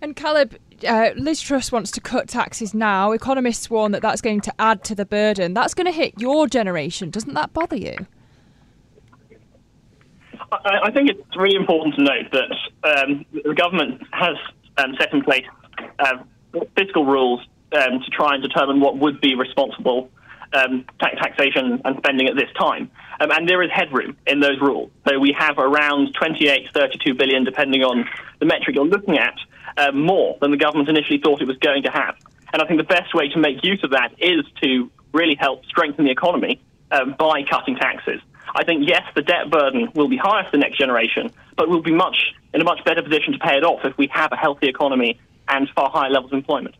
And 0.00 0.14
Caleb, 0.14 0.56
uh, 0.86 1.10
Liz 1.16 1.40
Truss 1.40 1.72
wants 1.72 1.90
to 1.92 2.00
cut 2.00 2.28
taxes 2.28 2.72
now. 2.72 3.12
Economists 3.12 3.68
warn 3.68 3.92
that 3.92 4.02
that's 4.02 4.20
going 4.20 4.40
to 4.42 4.54
add 4.60 4.84
to 4.84 4.94
the 4.94 5.04
burden. 5.04 5.54
That's 5.54 5.74
going 5.74 5.86
to 5.86 5.92
hit 5.92 6.14
your 6.18 6.46
generation. 6.46 7.10
Doesn't 7.10 7.34
that 7.34 7.52
bother 7.52 7.76
you? 7.76 8.06
I, 10.52 10.78
I 10.84 10.90
think 10.92 11.10
it's 11.10 11.36
really 11.36 11.56
important 11.56 11.96
to 11.96 12.02
note 12.02 12.32
that 12.32 13.02
um, 13.02 13.24
the 13.32 13.54
government 13.54 14.02
has 14.12 14.36
um, 14.78 14.94
set 14.98 15.12
in 15.12 15.22
place 15.22 15.44
uh, 15.98 16.18
fiscal 16.76 17.04
rules 17.04 17.40
um, 17.72 18.00
to 18.00 18.10
try 18.10 18.34
and 18.34 18.42
determine 18.42 18.80
what 18.80 18.98
would 18.98 19.20
be 19.20 19.34
responsible 19.34 20.10
um, 20.52 20.84
taxation 21.00 21.80
and 21.84 21.96
spending 21.98 22.28
at 22.28 22.36
this 22.36 22.50
time. 22.58 22.90
Um, 23.20 23.30
and 23.30 23.48
there 23.48 23.62
is 23.62 23.70
headroom 23.70 24.16
in 24.26 24.40
those 24.40 24.60
rules. 24.60 24.90
So 25.06 25.18
we 25.18 25.34
have 25.38 25.58
around 25.58 26.14
28, 26.14 26.70
32 26.72 27.14
billion, 27.14 27.44
depending 27.44 27.82
on 27.82 28.08
the 28.38 28.46
metric 28.46 28.76
you're 28.76 28.84
looking 28.84 29.18
at, 29.18 29.34
uh, 29.76 29.92
more 29.92 30.38
than 30.40 30.50
the 30.50 30.56
government 30.56 30.88
initially 30.88 31.18
thought 31.18 31.40
it 31.42 31.48
was 31.48 31.58
going 31.58 31.82
to 31.84 31.90
have. 31.90 32.16
And 32.52 32.62
I 32.62 32.66
think 32.66 32.78
the 32.78 32.84
best 32.84 33.14
way 33.14 33.28
to 33.28 33.38
make 33.38 33.62
use 33.64 33.82
of 33.82 33.90
that 33.90 34.12
is 34.18 34.44
to 34.62 34.90
really 35.12 35.34
help 35.34 35.64
strengthen 35.66 36.04
the 36.04 36.10
economy 36.10 36.60
um, 36.90 37.14
by 37.18 37.42
cutting 37.42 37.76
taxes. 37.76 38.20
I 38.54 38.64
think, 38.64 38.88
yes, 38.88 39.02
the 39.14 39.22
debt 39.22 39.50
burden 39.50 39.90
will 39.94 40.08
be 40.08 40.16
higher 40.16 40.44
for 40.44 40.52
the 40.52 40.58
next 40.58 40.78
generation, 40.78 41.30
but 41.56 41.68
we'll 41.68 41.82
be 41.82 41.94
much 41.94 42.34
in 42.54 42.60
a 42.60 42.64
much 42.64 42.82
better 42.84 43.02
position 43.02 43.34
to 43.34 43.38
pay 43.38 43.56
it 43.56 43.64
off 43.64 43.84
if 43.84 43.96
we 43.98 44.08
have 44.08 44.32
a 44.32 44.36
healthy 44.36 44.68
economy 44.68 45.20
and 45.48 45.68
far 45.74 45.90
higher 45.90 46.10
levels 46.10 46.32
of 46.32 46.38
employment. 46.38 46.74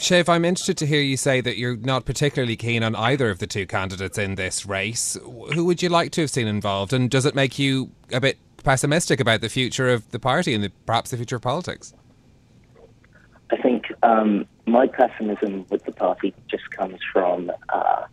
Shiv, 0.00 0.30
I'm 0.30 0.46
interested 0.46 0.78
to 0.78 0.86
hear 0.86 1.02
you 1.02 1.18
say 1.18 1.42
that 1.42 1.58
you're 1.58 1.76
not 1.76 2.06
particularly 2.06 2.56
keen 2.56 2.82
on 2.82 2.96
either 2.96 3.28
of 3.28 3.38
the 3.38 3.46
two 3.46 3.66
candidates 3.66 4.16
in 4.16 4.34
this 4.34 4.64
race. 4.64 5.18
Who 5.54 5.66
would 5.66 5.82
you 5.82 5.90
like 5.90 6.10
to 6.12 6.22
have 6.22 6.30
seen 6.30 6.46
involved, 6.46 6.94
and 6.94 7.10
does 7.10 7.26
it 7.26 7.34
make 7.34 7.58
you 7.58 7.90
a 8.10 8.18
bit 8.18 8.38
pessimistic 8.64 9.20
about 9.20 9.42
the 9.42 9.50
future 9.50 9.90
of 9.90 10.10
the 10.10 10.18
party 10.18 10.54
and 10.54 10.64
the, 10.64 10.72
perhaps 10.86 11.10
the 11.10 11.18
future 11.18 11.36
of 11.36 11.42
politics? 11.42 11.92
I 13.52 13.58
think 13.58 13.92
um, 14.02 14.46
my 14.66 14.86
pessimism 14.86 15.66
with 15.68 15.84
the 15.84 15.92
party 15.92 16.32
just 16.50 16.70
comes 16.70 16.98
from, 17.12 17.52
uh, 17.68 18.04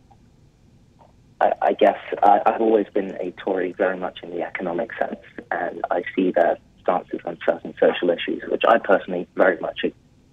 I, 1.39 1.51
I, 1.61 1.73
guess, 1.73 1.99
I, 2.21 2.41
have 2.47 2.59
always 2.59 2.87
been 2.93 3.15
a 3.21 3.31
Tory 3.31 3.71
very 3.71 3.97
much 3.97 4.19
in 4.23 4.31
the 4.31 4.41
economic 4.41 4.91
sense, 4.99 5.21
and 5.51 5.85
I 5.89 6.03
see 6.13 6.31
their 6.31 6.57
stances 6.81 7.21
on 7.23 7.37
certain 7.45 7.73
social 7.79 8.09
issues, 8.09 8.43
which 8.51 8.63
I 8.67 8.77
personally 8.77 9.25
very 9.37 9.57
much 9.61 9.85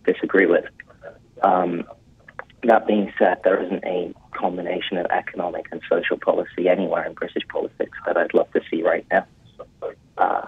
disagree 0.05 0.47
with. 0.47 0.65
Um, 1.45 1.85
that 2.63 2.87
being 2.87 3.13
said, 3.19 3.41
there 3.45 3.63
isn't 3.63 3.85
a 3.85 4.15
combination 4.33 4.97
of 4.97 5.07
economic 5.11 5.67
and 5.71 5.81
social 5.89 6.17
policy 6.17 6.69
anywhere 6.69 7.05
in 7.05 7.13
British 7.13 7.43
politics 7.49 7.99
that 8.07 8.17
I'd 8.17 8.33
love 8.35 8.51
to 8.53 8.61
see 8.71 8.83
right 8.83 9.07
now. 9.11 9.27
Uh, 10.17 10.47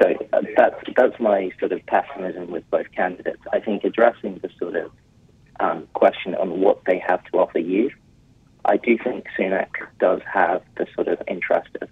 so 0.00 0.14
uh, 0.32 0.42
that's 0.56 0.76
that's 0.96 1.20
my 1.20 1.50
sort 1.58 1.72
of 1.72 1.84
pessimism 1.86 2.50
with 2.50 2.68
both 2.70 2.90
candidates. 2.92 3.40
I 3.52 3.60
think 3.60 3.84
addressing 3.84 4.38
the 4.38 4.50
sort 4.58 4.76
of 4.76 4.90
um, 5.60 5.88
question 5.94 6.34
on 6.34 6.60
what 6.60 6.84
they 6.84 6.98
have 6.98 7.24
to 7.26 7.38
offer 7.38 7.60
you, 7.60 7.90
I 8.64 8.76
do 8.76 8.98
think 8.98 9.26
Sunak 9.38 9.70
does 10.00 10.20
have 10.30 10.62
the 10.76 10.86
sort 10.94 11.08
of 11.08 11.22
interest 11.28 11.70
of 11.80 11.88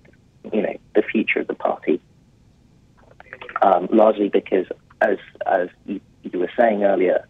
you 0.52 0.62
know 0.62 0.76
the 0.94 1.02
future 1.02 1.40
of 1.40 1.46
the 1.46 1.54
party, 1.54 2.00
um, 3.62 3.88
largely 3.92 4.28
because 4.28 4.66
as 5.00 5.18
as 5.46 5.68
you, 5.86 6.00
you 6.24 6.38
were 6.40 6.50
saying 6.58 6.82
earlier, 6.84 7.26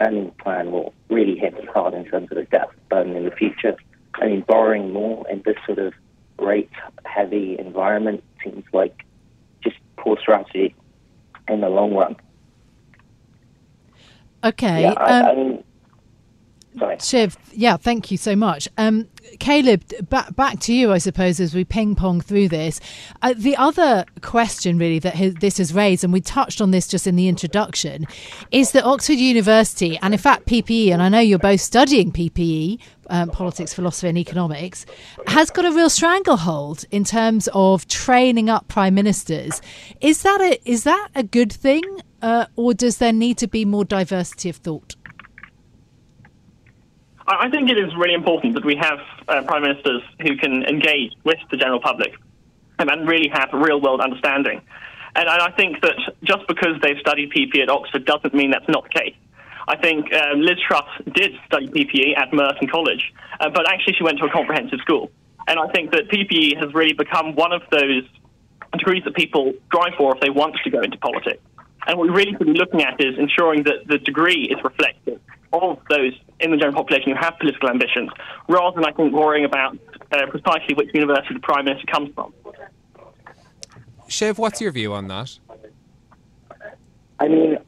Spending 0.00 0.30
plan 0.42 0.72
will 0.72 0.94
really 1.10 1.36
hit 1.36 1.54
us 1.54 1.66
hard 1.74 1.92
in 1.92 2.06
terms 2.06 2.28
of 2.30 2.38
the 2.38 2.44
debt 2.44 2.70
burden 2.88 3.14
in 3.16 3.26
the 3.26 3.30
future. 3.32 3.76
I 4.14 4.28
mean, 4.28 4.40
borrowing 4.48 4.94
more 4.94 5.28
in 5.28 5.42
this 5.44 5.56
sort 5.66 5.78
of 5.78 5.92
rate-heavy 6.38 7.58
environment 7.58 8.24
seems 8.42 8.64
like 8.72 9.04
just 9.62 9.76
poor 9.98 10.16
strategy 10.18 10.74
in 11.48 11.60
the 11.60 11.68
long 11.68 11.92
run. 11.92 12.16
Okay. 14.42 14.82
Yeah, 14.82 14.94
I, 14.96 15.20
um, 15.20 15.26
I 15.26 15.34
mean, 15.34 15.64
sorry. 16.78 16.96
Shiv, 16.98 17.36
yeah, 17.52 17.76
thank 17.76 18.10
you 18.10 18.16
so 18.16 18.34
much. 18.34 18.68
Um, 18.78 19.06
Caleb, 19.38 19.84
back 20.10 20.36
back 20.36 20.60
to 20.60 20.74
you, 20.74 20.92
I 20.92 20.98
suppose, 20.98 21.40
as 21.40 21.54
we 21.54 21.64
ping 21.64 21.94
pong 21.94 22.20
through 22.20 22.48
this. 22.48 22.80
Uh, 23.22 23.34
the 23.36 23.56
other 23.56 24.04
question, 24.20 24.78
really, 24.78 24.98
that 24.98 25.14
has, 25.14 25.34
this 25.34 25.58
has 25.58 25.72
raised, 25.72 26.04
and 26.04 26.12
we 26.12 26.20
touched 26.20 26.60
on 26.60 26.70
this 26.72 26.86
just 26.86 27.06
in 27.06 27.16
the 27.16 27.28
introduction, 27.28 28.06
is 28.50 28.72
that 28.72 28.84
Oxford 28.84 29.14
University, 29.14 29.98
and 30.02 30.12
in 30.12 30.18
fact 30.18 30.46
PPE, 30.46 30.90
and 30.90 31.02
I 31.02 31.08
know 31.08 31.20
you're 31.20 31.38
both 31.38 31.60
studying 31.60 32.12
PPE, 32.12 32.80
um, 33.08 33.30
politics, 33.30 33.72
philosophy, 33.72 34.08
and 34.08 34.18
economics, 34.18 34.84
has 35.26 35.50
got 35.50 35.64
a 35.64 35.70
real 35.70 35.90
stranglehold 35.90 36.84
in 36.90 37.04
terms 37.04 37.48
of 37.54 37.86
training 37.88 38.50
up 38.50 38.68
prime 38.68 38.94
ministers. 38.94 39.62
Is 40.00 40.22
that 40.22 40.40
a 40.40 40.60
is 40.68 40.84
that 40.84 41.08
a 41.14 41.22
good 41.22 41.52
thing, 41.52 41.82
uh, 42.22 42.46
or 42.56 42.74
does 42.74 42.98
there 42.98 43.12
need 43.12 43.38
to 43.38 43.46
be 43.46 43.64
more 43.64 43.84
diversity 43.84 44.50
of 44.50 44.56
thought? 44.56 44.96
I 47.38 47.50
think 47.50 47.70
it 47.70 47.78
is 47.78 47.94
really 47.96 48.14
important 48.14 48.54
that 48.54 48.64
we 48.64 48.76
have 48.76 48.98
uh, 49.28 49.42
prime 49.42 49.62
ministers 49.62 50.02
who 50.20 50.36
can 50.36 50.64
engage 50.64 51.12
with 51.24 51.38
the 51.50 51.56
general 51.56 51.80
public 51.80 52.14
and 52.78 53.08
really 53.08 53.28
have 53.32 53.50
a 53.52 53.58
real 53.58 53.80
world 53.80 54.00
understanding. 54.00 54.60
And 55.14 55.28
I 55.28 55.46
I 55.46 55.50
think 55.52 55.80
that 55.82 55.96
just 56.24 56.46
because 56.48 56.80
they've 56.82 56.98
studied 57.00 57.30
PPE 57.32 57.62
at 57.62 57.68
Oxford 57.68 58.04
doesn't 58.04 58.34
mean 58.34 58.50
that's 58.50 58.68
not 58.68 58.84
the 58.84 59.00
case. 59.00 59.14
I 59.68 59.76
think 59.76 60.12
uh, 60.12 60.34
Liz 60.34 60.58
Truss 60.66 60.88
did 61.14 61.32
study 61.46 61.68
PPE 61.68 62.18
at 62.18 62.32
Merton 62.32 62.68
College, 62.68 63.12
uh, 63.38 63.50
but 63.50 63.68
actually 63.68 63.94
she 63.94 64.02
went 64.02 64.18
to 64.18 64.24
a 64.24 64.30
comprehensive 64.30 64.80
school. 64.80 65.10
And 65.46 65.58
I 65.58 65.68
think 65.68 65.92
that 65.92 66.08
PPE 66.08 66.58
has 66.58 66.72
really 66.74 66.92
become 66.92 67.34
one 67.34 67.52
of 67.52 67.62
those 67.70 68.04
degrees 68.78 69.04
that 69.04 69.14
people 69.14 69.52
strive 69.66 69.94
for 69.96 70.14
if 70.14 70.20
they 70.20 70.30
want 70.30 70.56
to 70.64 70.70
go 70.70 70.80
into 70.80 70.96
politics. 70.98 71.42
And 71.86 71.98
what 71.98 72.08
we 72.08 72.14
really 72.14 72.32
should 72.32 72.46
be 72.46 72.58
looking 72.58 72.82
at 72.82 73.00
is 73.00 73.18
ensuring 73.18 73.64
that 73.64 73.86
the 73.86 73.98
degree 73.98 74.48
is 74.50 74.62
reflective 74.62 75.20
of 75.52 75.78
those 75.88 76.14
in 76.40 76.50
the 76.50 76.56
general 76.56 76.74
population 76.74 77.12
who 77.12 77.18
have 77.18 77.38
political 77.38 77.68
ambitions, 77.68 78.10
rather 78.48 78.74
than, 78.74 78.84
I 78.84 78.92
think, 78.92 79.12
worrying 79.12 79.44
about 79.44 79.76
uh, 80.12 80.26
precisely 80.26 80.74
which 80.74 80.90
university 80.94 81.34
the 81.34 81.40
Prime 81.40 81.64
Minister 81.64 81.86
comes 81.86 82.12
from. 82.14 82.32
Shiv, 84.08 84.38
what's 84.38 84.60
your 84.60 84.72
view 84.72 84.92
on 84.92 85.08
that? 85.08 85.38
I 87.20 87.28
mean, 87.28 87.58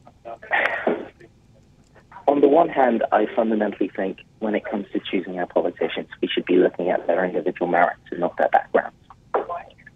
on 2.27 2.41
the 2.41 2.47
one 2.47 2.69
hand, 2.69 3.03
I 3.11 3.27
fundamentally 3.35 3.89
think 3.95 4.19
when 4.39 4.55
it 4.55 4.65
comes 4.65 4.87
to 4.91 4.99
choosing 4.99 5.39
our 5.39 5.45
politicians, 5.45 6.09
we 6.21 6.27
should 6.27 6.45
be 6.45 6.55
looking 6.55 6.89
at 6.89 7.05
their 7.07 7.23
individual 7.23 7.67
merits 7.67 8.01
and 8.11 8.19
not 8.19 8.35
their 8.37 8.49
backgrounds. 8.49 8.95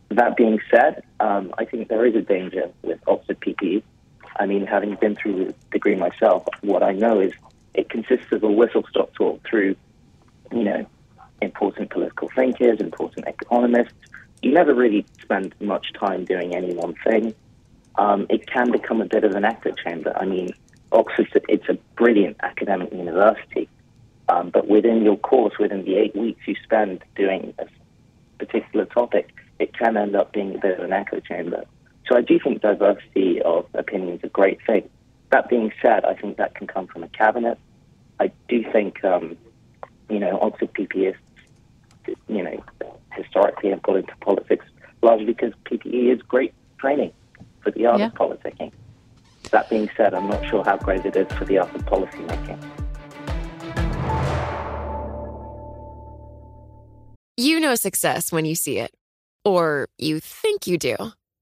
That 0.09 0.37
being 0.37 0.59
said, 0.71 1.03
um, 1.19 1.53
I 1.57 1.65
think 1.65 1.89
there 1.89 2.05
is 2.05 2.15
a 2.15 2.21
danger 2.21 2.71
with 2.81 2.99
Oxford 3.07 3.39
PPE. 3.41 3.83
I 4.39 4.45
mean, 4.45 4.65
having 4.65 4.95
been 4.95 5.15
through 5.15 5.45
the 5.45 5.55
degree 5.71 5.95
myself, 5.95 6.47
what 6.61 6.83
I 6.83 6.93
know 6.93 7.19
is 7.19 7.33
it 7.77 7.89
consists 7.89 8.31
of 8.31 8.43
a 8.43 8.51
whistle-stop 8.51 9.13
tour 9.13 9.39
through, 9.49 9.75
you 10.51 10.63
know, 10.63 10.85
important 11.41 11.91
political 11.91 12.29
thinkers, 12.35 12.79
important 12.79 13.27
economists. 13.27 13.93
You 14.41 14.51
never 14.51 14.73
really 14.73 15.05
spend 15.21 15.53
much 15.61 15.93
time 15.93 16.25
doing 16.25 16.55
any 16.55 16.73
one 16.73 16.95
thing. 17.05 17.33
Um, 17.95 18.25
it 18.29 18.47
can 18.47 18.71
become 18.71 19.01
a 19.01 19.05
bit 19.05 19.23
of 19.23 19.33
an 19.33 19.45
echo 19.45 19.71
chamber. 19.71 20.11
I 20.15 20.25
mean, 20.25 20.49
Oxford, 20.91 21.27
it's 21.47 21.69
a 21.69 21.77
brilliant 21.95 22.37
academic 22.41 22.91
university, 22.91 23.69
um, 24.29 24.49
but 24.49 24.67
within 24.67 25.03
your 25.03 25.17
course, 25.17 25.53
within 25.59 25.83
the 25.85 25.95
eight 25.95 26.15
weeks 26.15 26.41
you 26.47 26.55
spend 26.63 27.03
doing 27.15 27.53
a 27.59 27.65
particular 28.37 28.85
topic, 28.85 29.33
it 29.59 29.77
can 29.77 29.97
end 29.97 30.15
up 30.15 30.33
being 30.33 30.55
a 30.55 30.59
bit 30.59 30.79
of 30.79 30.85
an 30.85 30.93
echo 30.93 31.19
chamber. 31.19 31.63
So 32.07 32.15
I 32.15 32.21
do 32.21 32.39
think 32.39 32.61
diversity 32.61 33.41
of 33.41 33.65
opinion 33.73 34.15
is 34.15 34.23
a 34.23 34.29
great 34.29 34.59
thing. 34.65 34.89
That 35.31 35.49
being 35.49 35.73
said, 35.81 36.05
I 36.05 36.13
think 36.13 36.37
that 36.37 36.55
can 36.55 36.67
come 36.67 36.87
from 36.87 37.03
a 37.03 37.09
cabinet. 37.09 37.57
I 38.19 38.31
do 38.49 38.63
think, 38.71 39.03
um, 39.03 39.37
you 40.09 40.19
know, 40.19 40.39
Oxford 40.41 40.73
PPists, 40.73 41.15
you 42.27 42.43
know, 42.43 42.63
historically 43.13 43.69
have 43.69 43.81
got 43.83 43.97
into 43.97 44.13
politics 44.21 44.65
largely 45.01 45.25
because 45.25 45.53
PPE 45.65 46.15
is 46.15 46.21
great 46.23 46.53
training 46.79 47.11
for 47.61 47.71
the 47.71 47.85
art 47.85 47.99
Yeah. 47.99 48.07
of 48.07 48.13
politicking. 48.15 48.71
That 49.51 49.69
being 49.69 49.89
said, 49.95 50.13
I'm 50.13 50.27
not 50.27 50.45
sure 50.47 50.63
how 50.63 50.77
great 50.77 51.05
it 51.05 51.15
is 51.15 51.31
for 51.37 51.45
the 51.45 51.59
art 51.59 51.73
of 51.75 51.85
policymaking. 51.85 52.57
You 57.37 57.59
know 57.59 57.75
success 57.75 58.31
when 58.31 58.45
you 58.45 58.55
see 58.55 58.79
it. 58.79 58.91
Or 59.45 59.87
you 59.97 60.19
think 60.19 60.67
you 60.67 60.77
do. 60.77 60.95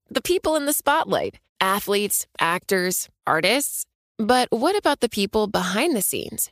The 0.10 0.22
people 0.22 0.56
in 0.56 0.66
the 0.66 0.74
spotlight 0.74 1.40
athletes, 1.62 2.28
actors, 2.40 3.10
artists. 3.26 3.86
But 4.18 4.50
what 4.52 4.76
about 4.78 5.00
the 5.00 5.10
people 5.10 5.48
behind 5.48 5.96
the 5.96 6.02
scenes? 6.02 6.52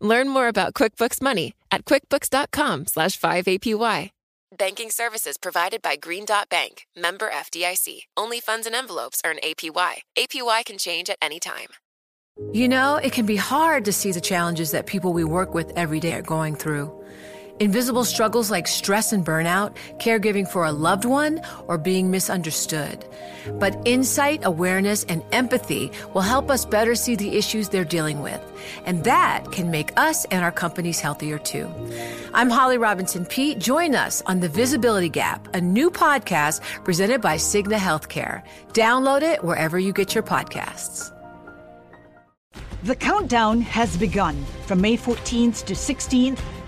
Learn 0.00 0.28
more 0.28 0.48
about 0.48 0.74
QuickBooks 0.74 1.20
Money 1.20 1.54
at 1.70 1.84
quickbooks.com 1.84 2.86
slash 2.86 3.18
5APY. 3.18 4.10
Banking 4.58 4.90
services 4.90 5.38
provided 5.38 5.80
by 5.80 5.94
Green 5.94 6.24
Dot 6.24 6.48
Bank, 6.48 6.86
member 6.96 7.30
FDIC. 7.30 8.00
Only 8.16 8.40
funds 8.40 8.66
and 8.66 8.74
envelopes 8.74 9.22
earn 9.24 9.36
APY. 9.44 9.98
APY 10.18 10.64
can 10.64 10.76
change 10.76 11.08
at 11.08 11.18
any 11.22 11.38
time. 11.38 11.68
You 12.52 12.68
know, 12.68 12.96
it 12.96 13.12
can 13.12 13.26
be 13.26 13.36
hard 13.36 13.84
to 13.84 13.92
see 13.92 14.10
the 14.10 14.20
challenges 14.20 14.72
that 14.72 14.86
people 14.86 15.12
we 15.12 15.22
work 15.22 15.54
with 15.54 15.70
every 15.76 16.00
day 16.00 16.14
are 16.14 16.22
going 16.22 16.56
through. 16.56 16.92
Invisible 17.60 18.06
struggles 18.06 18.50
like 18.50 18.66
stress 18.66 19.12
and 19.12 19.22
burnout, 19.22 19.76
caregiving 19.98 20.48
for 20.48 20.64
a 20.64 20.72
loved 20.72 21.04
one, 21.04 21.42
or 21.68 21.76
being 21.76 22.10
misunderstood. 22.10 23.04
But 23.58 23.76
insight, 23.84 24.40
awareness, 24.44 25.04
and 25.04 25.22
empathy 25.30 25.92
will 26.14 26.22
help 26.22 26.50
us 26.50 26.64
better 26.64 26.94
see 26.94 27.16
the 27.16 27.36
issues 27.36 27.68
they're 27.68 27.84
dealing 27.84 28.22
with. 28.22 28.40
And 28.86 29.04
that 29.04 29.52
can 29.52 29.70
make 29.70 29.92
us 29.98 30.24
and 30.26 30.42
our 30.42 30.50
companies 30.50 31.00
healthier 31.00 31.38
too. 31.38 31.68
I'm 32.32 32.48
Holly 32.48 32.78
Robinson 32.78 33.26
Pete. 33.26 33.58
Join 33.58 33.94
us 33.94 34.22
on 34.22 34.40
The 34.40 34.48
Visibility 34.48 35.10
Gap, 35.10 35.54
a 35.54 35.60
new 35.60 35.90
podcast 35.90 36.62
presented 36.82 37.20
by 37.20 37.36
Cigna 37.36 37.76
Healthcare. 37.76 38.42
Download 38.72 39.20
it 39.20 39.44
wherever 39.44 39.78
you 39.78 39.92
get 39.92 40.14
your 40.14 40.24
podcasts. 40.24 41.14
The 42.84 42.96
countdown 42.96 43.60
has 43.60 43.98
begun. 43.98 44.42
From 44.64 44.80
May 44.80 44.96
14th 44.96 45.66
to 45.66 45.74
16th, 45.74 46.40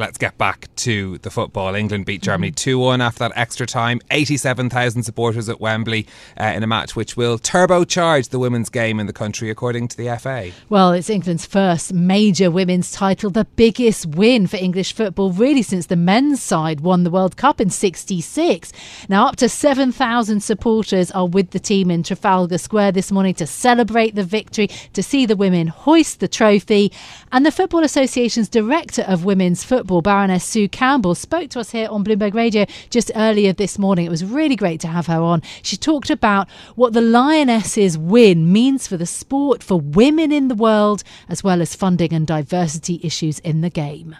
let's 0.00 0.18
get 0.18 0.36
back 0.38 0.74
to 0.76 1.18
the 1.18 1.30
football. 1.30 1.74
England 1.74 2.06
beat 2.06 2.22
Germany 2.22 2.50
2 2.50 2.76
mm-hmm. 2.76 2.84
1 2.84 3.00
after 3.00 3.18
that 3.20 3.32
extra 3.36 3.66
time. 3.66 4.00
87,000 4.10 5.02
supporters 5.02 5.48
at 5.48 5.60
Wembley 5.60 6.06
uh, 6.40 6.44
in 6.44 6.62
a 6.62 6.66
match 6.66 6.96
which 6.96 7.16
will 7.16 7.38
turbocharge 7.38 8.30
the 8.30 8.38
women's 8.38 8.70
game 8.70 8.98
in 8.98 9.06
the 9.06 9.12
country, 9.12 9.50
according 9.50 9.88
to 9.88 9.96
the 9.96 10.16
FA. 10.18 10.50
Well, 10.68 10.92
it's 10.92 11.10
England's 11.10 11.44
first 11.44 11.92
major 11.92 12.50
women's 12.50 12.90
title, 12.90 13.30
the 13.30 13.44
biggest 13.44 14.06
win 14.06 14.46
for 14.46 14.56
English 14.56 14.94
football 14.94 15.32
really 15.32 15.62
since 15.62 15.86
the 15.86 15.96
men's 15.96 16.42
side 16.42 16.80
won 16.80 17.04
the 17.04 17.10
World 17.10 17.36
Cup 17.36 17.60
in 17.60 17.68
66. 17.68 18.72
Now, 19.08 19.26
up 19.26 19.36
to 19.36 19.48
7,000 19.48 20.40
supporters 20.40 21.10
are 21.10 21.26
with 21.26 21.50
the 21.50 21.60
team 21.60 21.90
in 21.90 22.02
Trafalgar 22.02 22.58
Square 22.58 22.92
this 22.92 23.12
morning 23.12 23.34
to 23.34 23.46
celebrate 23.46 24.14
the 24.14 24.24
victory, 24.24 24.68
to 24.94 25.02
see 25.02 25.26
the 25.26 25.36
women 25.36 25.66
hoist 25.66 26.20
the 26.20 26.28
trophy. 26.28 26.90
And 27.32 27.44
the 27.44 27.52
Football 27.52 27.84
Association's 27.84 28.48
director 28.48 29.02
of 29.02 29.24
women's 29.24 29.62
football, 29.62 29.89
Baroness 29.98 30.44
Sue 30.44 30.68
Campbell, 30.68 31.16
spoke 31.16 31.50
to 31.50 31.58
us 31.58 31.72
here 31.72 31.88
on 31.90 32.04
Bloomberg 32.04 32.34
Radio 32.34 32.64
just 32.90 33.10
earlier 33.16 33.52
this 33.52 33.80
morning. 33.80 34.06
It 34.06 34.10
was 34.10 34.24
really 34.24 34.54
great 34.54 34.80
to 34.82 34.86
have 34.86 35.08
her 35.08 35.20
on. 35.20 35.42
She 35.62 35.76
talked 35.76 36.08
about 36.08 36.48
what 36.76 36.92
the 36.92 37.00
Lionesses 37.00 37.98
win 37.98 38.52
means 38.52 38.86
for 38.86 38.96
the 38.96 39.06
sport, 39.06 39.64
for 39.64 39.80
women 39.80 40.30
in 40.30 40.46
the 40.46 40.54
world, 40.54 41.02
as 41.28 41.42
well 41.42 41.60
as 41.60 41.74
funding 41.74 42.12
and 42.12 42.24
diversity 42.26 43.00
issues 43.02 43.40
in 43.40 43.60
the 43.60 43.70
game. 43.70 44.14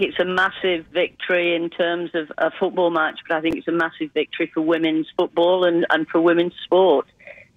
It's 0.00 0.18
a 0.18 0.24
massive 0.24 0.86
victory 0.92 1.54
in 1.54 1.70
terms 1.70 2.10
of 2.14 2.32
a 2.36 2.50
football 2.58 2.90
match, 2.90 3.20
but 3.28 3.36
I 3.36 3.40
think 3.40 3.56
it's 3.56 3.68
a 3.68 3.72
massive 3.72 4.10
victory 4.12 4.50
for 4.52 4.60
women's 4.60 5.06
football 5.16 5.64
and, 5.64 5.86
and 5.90 6.08
for 6.08 6.20
women's 6.20 6.54
sport. 6.64 7.06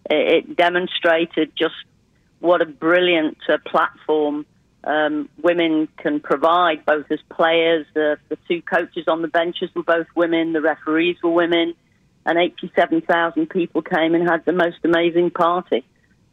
It, 0.08 0.46
it 0.46 0.56
demonstrated 0.56 1.54
just 1.58 1.74
what 2.40 2.62
a 2.62 2.66
brilliant 2.66 3.38
uh, 3.50 3.58
platform 3.66 4.46
um, 4.88 5.30
women 5.42 5.90
can 5.98 6.22
provide, 6.22 6.86
both 6.86 7.12
as 7.12 7.20
players. 7.30 7.86
The, 7.94 8.18
the 8.30 8.38
two 8.48 8.62
coaches 8.62 9.06
on 9.08 9.22
the 9.22 9.28
benches 9.28 9.70
were 9.76 9.84
both 9.84 10.08
women, 10.16 10.54
the 10.54 10.62
referees 10.62 11.18
were 11.22 11.32
women, 11.32 11.74
and 12.26 12.38
87,000 12.38 13.50
people 13.50 13.82
came 13.82 14.16
and 14.16 14.28
had 14.28 14.46
the 14.46 14.54
most 14.54 14.78
amazing 14.86 15.32
party. 15.32 15.84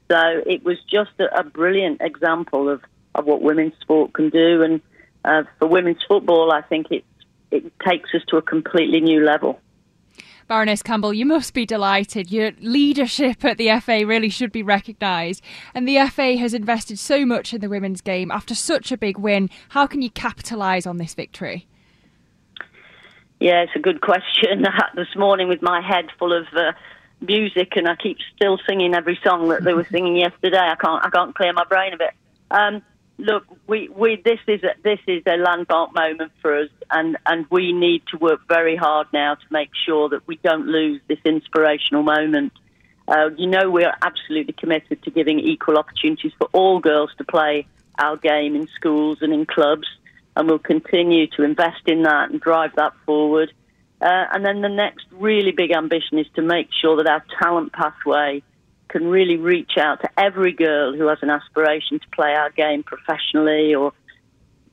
So 0.08 0.20
it 0.46 0.64
was 0.64 0.78
just 0.88 1.11
a, 1.18 1.40
a 1.40 1.42
brilliant 1.42 2.00
example 2.00 2.68
of, 2.68 2.82
of 3.16 3.26
what 3.26 3.42
women's 3.42 3.75
sport 3.80 4.12
can 4.12 4.30
do. 4.30 4.62
And 4.62 4.80
uh, 5.25 5.42
for 5.58 5.66
women's 5.66 6.02
football, 6.06 6.52
I 6.52 6.62
think 6.62 6.92
it, 6.92 7.04
it 7.50 7.73
takes 7.80 8.14
us 8.14 8.23
to 8.28 8.37
a 8.37 8.42
completely 8.42 9.00
new 9.00 9.25
level. 9.25 9.61
Baroness 10.46 10.82
Campbell, 10.82 11.14
you 11.14 11.24
must 11.24 11.54
be 11.54 11.64
delighted. 11.64 12.30
Your 12.30 12.52
leadership 12.60 13.44
at 13.44 13.58
the 13.58 13.70
FA 13.80 14.06
really 14.06 14.28
should 14.28 14.52
be 14.52 14.62
recognised. 14.62 15.42
And 15.74 15.88
the 15.88 15.98
FA 16.08 16.36
has 16.36 16.54
invested 16.54 16.98
so 16.98 17.24
much 17.24 17.54
in 17.54 17.60
the 17.60 17.68
women's 17.68 18.00
game 18.00 18.30
after 18.30 18.54
such 18.54 18.92
a 18.92 18.96
big 18.96 19.18
win. 19.18 19.48
How 19.70 19.86
can 19.86 20.02
you 20.02 20.10
capitalise 20.10 20.86
on 20.86 20.98
this 20.98 21.14
victory? 21.14 21.66
Yeah, 23.40 23.62
it's 23.62 23.72
a 23.74 23.80
good 23.80 24.00
question. 24.00 24.64
this 24.94 25.14
morning, 25.16 25.48
with 25.48 25.62
my 25.62 25.80
head 25.80 26.06
full 26.18 26.32
of 26.32 26.46
uh, 26.54 26.72
music, 27.20 27.72
and 27.76 27.88
I 27.88 27.96
keep 27.96 28.18
still 28.36 28.58
singing 28.68 28.94
every 28.94 29.18
song 29.24 29.48
that 29.48 29.64
they 29.64 29.74
were 29.74 29.86
singing 29.90 30.16
yesterday. 30.16 30.58
I 30.58 30.76
can't, 30.76 31.04
I 31.04 31.10
can't 31.10 31.34
clear 31.34 31.52
my 31.52 31.64
brain 31.64 31.92
of 31.92 32.00
it. 32.00 32.10
Um, 32.50 32.82
look, 33.18 33.44
we, 33.66 33.88
we 33.88 34.21
this 34.25 34.40
is 34.47 34.62
a, 34.62 34.75
this 34.83 34.99
is 35.06 35.23
a 35.26 35.37
landmark 35.37 35.94
moment 35.94 36.33
for 36.40 36.59
us, 36.59 36.68
and, 36.90 37.16
and 37.26 37.47
we 37.50 37.73
need 37.73 38.02
to 38.09 38.18
work 38.18 38.40
very 38.49 38.76
hard 38.76 39.06
now 39.12 39.35
to 39.35 39.47
make 39.50 39.71
sure 39.87 40.09
that 40.11 40.26
we 40.26 40.37
don't 40.37 40.66
lose 40.66 41.00
this 41.09 41.18
inspirational 41.25 42.02
moment. 42.02 42.52
Uh, 43.06 43.30
you 43.37 43.47
know, 43.47 43.71
we 43.71 43.85
are 43.85 43.97
absolutely 44.02 44.54
committed 44.54 45.02
to 45.02 45.11
giving 45.11 45.38
equal 45.38 45.76
opportunities 45.76 46.33
for 46.38 46.49
all 46.52 46.80
girls 46.80 47.11
to 47.18 47.25
play 47.25 47.66
our 47.99 48.16
game 48.16 48.56
in 48.56 48.66
schools 48.75 49.18
and 49.21 49.33
in 49.33 49.47
clubs, 49.47 49.87
and 50.37 50.49
we'll 50.49 50.59
continue 50.59 51.26
to 51.28 51.42
invest 51.42 51.87
in 51.87 52.02
that 52.02 52.30
and 52.30 52.40
drive 52.40 52.75
that 52.76 52.92
forward. 53.06 53.52
Uh, 54.00 54.26
and 54.33 54.44
then 54.44 54.61
the 54.61 54.68
next 54.68 55.06
really 55.12 55.52
big 55.52 55.71
ambition 55.71 56.18
is 56.18 56.26
to 56.35 56.42
make 56.42 56.68
sure 56.73 56.97
that 56.97 57.06
our 57.06 57.25
talent 57.40 57.73
pathway 57.73 58.42
can 58.94 59.08
really 59.08 59.36
reach 59.36 59.72
out 59.76 60.00
to 60.02 60.08
every 60.16 60.52
girl 60.52 60.96
who 60.96 61.08
has 61.08 61.18
an 61.20 61.28
aspiration 61.28 61.98
to 61.98 62.06
play 62.14 62.32
our 62.32 62.50
game 62.50 62.84
professionally 62.84 63.74
or 63.74 63.92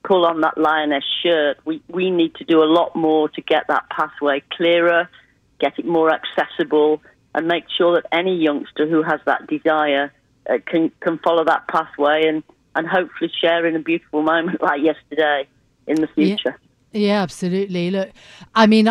pull 0.04 0.28
on 0.28 0.42
that 0.42 0.60
lioness 0.60 1.04
shirt. 1.24 1.58
We 1.66 1.82
we 1.90 2.12
need 2.12 2.36
to 2.36 2.44
do 2.44 2.62
a 2.62 2.70
lot 2.80 2.96
more 2.96 3.30
to 3.30 3.42
get 3.42 3.64
that 3.68 3.90
pathway 3.90 4.44
clearer, 4.56 5.10
get 5.60 5.80
it 5.80 5.86
more 5.86 6.12
accessible, 6.12 7.02
and 7.34 7.48
make 7.48 7.64
sure 7.76 7.96
that 7.96 8.06
any 8.12 8.36
youngster 8.36 8.88
who 8.88 9.02
has 9.02 9.20
that 9.26 9.48
desire 9.48 10.14
uh, 10.48 10.60
can 10.68 10.92
can 11.00 11.18
follow 11.18 11.44
that 11.46 11.68
pathway 11.68 12.28
and 12.28 12.44
and 12.76 12.88
hopefully 12.88 13.32
share 13.42 13.66
in 13.66 13.76
a 13.76 13.80
beautiful 13.80 14.22
moment 14.22 14.62
like 14.70 14.82
yesterday 14.84 15.48
in 15.88 15.96
the 15.96 16.08
future. 16.08 16.60
Yeah. 16.62 16.71
Yeah, 16.94 17.22
absolutely. 17.22 17.90
Look, 17.90 18.10
I 18.54 18.68
mean, 18.68 18.90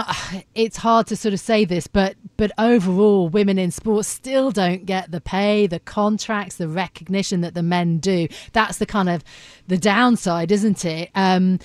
it's 0.55 0.79
hard 0.79 1.07
to 1.09 1.17
sort 1.17 1.35
of 1.35 1.41
say 1.41 1.67
this, 1.67 1.87
but 1.87 2.17
but 2.39 2.51
overall, 2.57 3.29
women 3.29 3.59
in 3.59 3.71
sports 3.71 4.09
still 4.09 4.51
don't 4.51 4.87
get 4.87 5.11
the 5.11 5.21
pay, 5.21 5.67
the 5.67 5.81
contracts, 5.81 6.57
the 6.57 6.69
recognition 6.69 7.43
that 7.43 7.53
the 7.53 7.63
men 7.63 7.99
do. 7.99 8.29
That's 8.53 8.79
the 8.79 8.87
kind 8.87 9.11
of 9.11 9.23
the 9.69 9.77
downside, 9.77 10.51
isn't 10.51 10.85
it? 10.87 11.11
Um, 11.15 11.59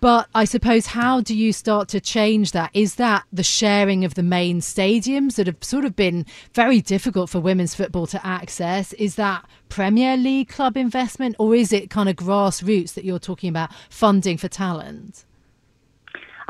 but 0.00 0.28
I 0.34 0.44
suppose, 0.44 0.86
how 0.86 1.22
do 1.22 1.34
you 1.34 1.52
start 1.52 1.88
to 1.88 2.00
change 2.00 2.52
that? 2.52 2.70
Is 2.74 2.96
that 2.96 3.24
the 3.32 3.42
sharing 3.42 4.04
of 4.04 4.14
the 4.14 4.22
main 4.22 4.60
stadiums 4.60 5.36
that 5.36 5.46
have 5.46 5.62
sort 5.62 5.86
of 5.86 5.96
been 5.96 6.26
very 6.54 6.82
difficult 6.82 7.30
for 7.30 7.40
women's 7.40 7.74
football 7.74 8.06
to 8.08 8.26
access? 8.26 8.92
Is 8.94 9.14
that 9.14 9.46
Premier 9.70 10.18
League 10.18 10.48
club 10.50 10.76
investment, 10.76 11.36
or 11.38 11.54
is 11.54 11.72
it 11.72 11.88
kind 11.88 12.08
of 12.10 12.16
grassroots 12.16 12.92
that 12.94 13.04
you're 13.04 13.18
talking 13.18 13.48
about 13.48 13.70
funding 13.88 14.36
for 14.36 14.48
talent? 14.48 15.24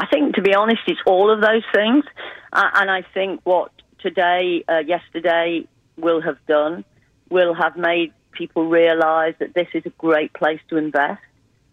I 0.01 0.07
think, 0.07 0.35
to 0.37 0.43
be 0.43 0.55
honest, 0.55 0.81
it's 0.87 1.01
all 1.07 1.31
of 1.31 1.41
those 1.43 1.63
things. 1.75 2.05
Uh, 2.53 2.71
and 2.75 2.91
I 2.91 3.03
think 3.15 3.41
what 3.45 3.71
today, 3.99 4.65
uh, 4.67 4.79
yesterday, 4.79 5.67
will 5.97 6.23
have 6.23 6.39
done 6.47 6.85
will 7.29 7.55
have 7.55 7.77
made 7.77 8.13
people 8.33 8.67
realise 8.67 9.35
that 9.39 9.55
this 9.55 9.69
is 9.75 9.85
a 9.87 9.91
great 9.91 10.33
place 10.33 10.61
to 10.69 10.77
invest. 10.77 11.23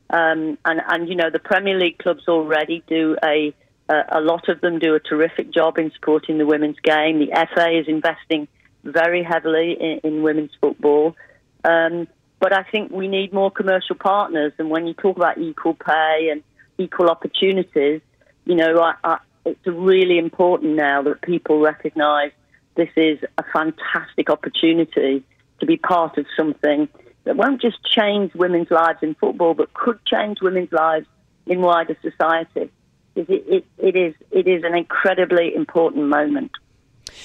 Um, 0.10 0.58
and, 0.66 0.82
and, 0.88 1.10
you 1.10 1.16
know, 1.16 1.30
the 1.32 1.40
Premier 1.40 1.78
League 1.78 1.98
clubs 1.98 2.28
already 2.28 2.84
do 2.88 3.18
a, 3.24 3.54
a 3.90 4.22
lot 4.22 4.50
of 4.50 4.62
them 4.62 4.80
do 4.80 4.94
a 4.94 5.00
terrific 5.00 5.52
job 5.52 5.80
in 5.80 5.92
supporting 5.92 6.38
the 6.38 6.46
women's 6.46 6.80
game. 6.82 7.20
The 7.20 7.48
FA 7.54 7.80
is 7.80 7.88
investing 7.88 8.48
very 8.84 9.24
heavily 9.24 9.78
in, 9.80 10.00
in 10.04 10.24
women's 10.24 10.52
football. 10.62 11.16
Um, 11.63 12.08
but 12.40 12.54
I 12.54 12.63
think 12.63 12.92
we 12.92 13.08
need 13.08 13.34
more 13.34 13.50
commercial 13.50 13.96
partners. 13.96 14.54
And 14.60 14.70
when 14.70 14.86
you 14.86 14.94
talk 14.94 15.18
about 15.18 15.38
equal 15.38 15.74
pay 15.74 16.30
and 16.32 16.44
equal 16.78 17.10
opportunities, 17.10 18.02
you 18.48 18.56
know, 18.56 18.80
I, 18.80 18.94
I, 19.04 19.18
it's 19.46 19.68
really 19.68 20.18
important 20.18 20.76
now 20.76 21.02
that 21.04 21.22
people 21.22 21.60
recognise 21.60 22.32
this 22.76 22.90
is 22.96 23.20
a 23.38 23.44
fantastic 23.54 24.30
opportunity 24.30 25.24
to 25.60 25.66
be 25.66 25.78
part 25.78 26.18
of 26.18 26.26
something 26.38 26.88
that 27.26 27.36
won't 27.36 27.62
just 27.62 27.84
change 27.84 28.34
women's 28.34 28.72
lives 28.72 29.00
in 29.02 29.16
football, 29.16 29.54
but 29.54 29.74
could 29.74 30.00
change 30.06 30.38
women's 30.42 30.72
lives 30.72 31.08
in 31.46 31.62
wider 31.62 31.98
society. 32.02 32.72
It, 33.16 33.30
it, 33.30 33.66
it 33.80 33.96
is 33.96 34.14
it 34.32 34.48
is 34.48 34.64
an 34.64 34.76
incredibly 34.76 35.54
important 35.54 36.06
moment. 36.06 36.52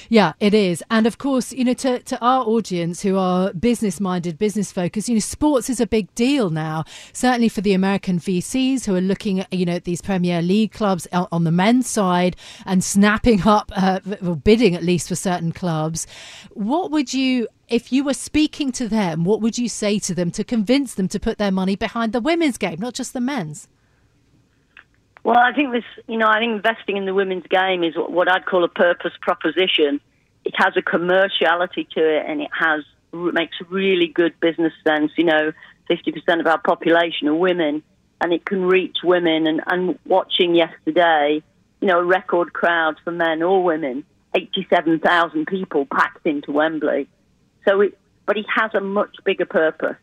Yeah, 0.08 0.32
it 0.40 0.54
is. 0.54 0.82
And 0.90 1.06
of 1.06 1.18
course, 1.18 1.52
you 1.52 1.64
know, 1.64 1.74
to, 1.74 2.00
to 2.00 2.18
our 2.20 2.44
audience 2.44 3.02
who 3.02 3.16
are 3.16 3.52
business 3.52 4.00
minded, 4.00 4.38
business 4.38 4.72
focused, 4.72 5.08
you 5.08 5.14
know, 5.14 5.20
sports 5.20 5.70
is 5.70 5.80
a 5.80 5.86
big 5.86 6.14
deal 6.14 6.50
now. 6.50 6.84
Certainly 7.12 7.50
for 7.50 7.60
the 7.60 7.72
American 7.72 8.18
VCs 8.18 8.84
who 8.84 8.94
are 8.94 9.00
looking 9.00 9.40
at, 9.40 9.52
you 9.52 9.64
know, 9.64 9.74
at 9.74 9.84
these 9.84 10.02
Premier 10.02 10.42
League 10.42 10.72
clubs 10.72 11.06
on 11.12 11.44
the 11.44 11.52
men's 11.52 11.88
side 11.88 12.36
and 12.66 12.82
snapping 12.82 13.42
up, 13.46 13.70
uh, 13.74 14.00
or 14.24 14.36
bidding 14.36 14.74
at 14.74 14.82
least 14.82 15.08
for 15.08 15.14
certain 15.14 15.52
clubs. 15.52 16.06
What 16.50 16.90
would 16.90 17.14
you 17.14 17.48
if 17.68 17.90
you 17.90 18.04
were 18.04 18.12
speaking 18.12 18.70
to 18.70 18.86
them, 18.86 19.24
what 19.24 19.40
would 19.40 19.56
you 19.56 19.66
say 19.66 19.98
to 19.98 20.14
them 20.14 20.30
to 20.32 20.44
convince 20.44 20.94
them 20.94 21.08
to 21.08 21.18
put 21.18 21.38
their 21.38 21.50
money 21.50 21.74
behind 21.74 22.12
the 22.12 22.20
women's 22.20 22.58
game, 22.58 22.78
not 22.78 22.92
just 22.92 23.14
the 23.14 23.20
men's? 23.20 23.66
Well, 25.24 25.38
I 25.38 25.52
think 25.52 25.72
this, 25.72 25.84
you 26.08 26.18
know, 26.18 26.26
I 26.26 26.40
think 26.40 26.56
investing 26.56 26.96
in 26.96 27.04
the 27.04 27.14
women's 27.14 27.46
game 27.46 27.84
is 27.84 27.94
what 27.96 28.28
I'd 28.28 28.44
call 28.44 28.64
a 28.64 28.68
purpose 28.68 29.12
proposition. 29.20 30.00
It 30.44 30.54
has 30.56 30.72
a 30.76 30.82
commerciality 30.82 31.88
to 31.90 32.00
it, 32.00 32.24
and 32.26 32.40
it 32.40 32.50
has 32.52 32.84
makes 33.12 33.56
really 33.68 34.08
good 34.08 34.38
business 34.40 34.72
sense. 34.84 35.12
You 35.16 35.24
know, 35.24 35.52
fifty 35.86 36.10
percent 36.10 36.40
of 36.40 36.46
our 36.48 36.58
population 36.58 37.28
are 37.28 37.34
women, 37.34 37.84
and 38.20 38.32
it 38.32 38.44
can 38.44 38.64
reach 38.64 38.98
women. 39.04 39.46
And, 39.46 39.60
and 39.66 39.98
watching 40.06 40.56
yesterday, 40.56 41.42
you 41.80 41.88
know, 41.88 42.00
a 42.00 42.04
record 42.04 42.52
crowd 42.52 42.96
for 43.04 43.12
men 43.12 43.42
or 43.42 43.62
women, 43.62 44.04
eighty-seven 44.34 44.98
thousand 44.98 45.46
people 45.46 45.86
packed 45.86 46.26
into 46.26 46.50
Wembley. 46.50 47.08
So, 47.64 47.80
it, 47.82 47.96
but 48.26 48.36
it 48.36 48.46
has 48.52 48.74
a 48.74 48.80
much 48.80 49.14
bigger 49.24 49.46
purpose. 49.46 49.96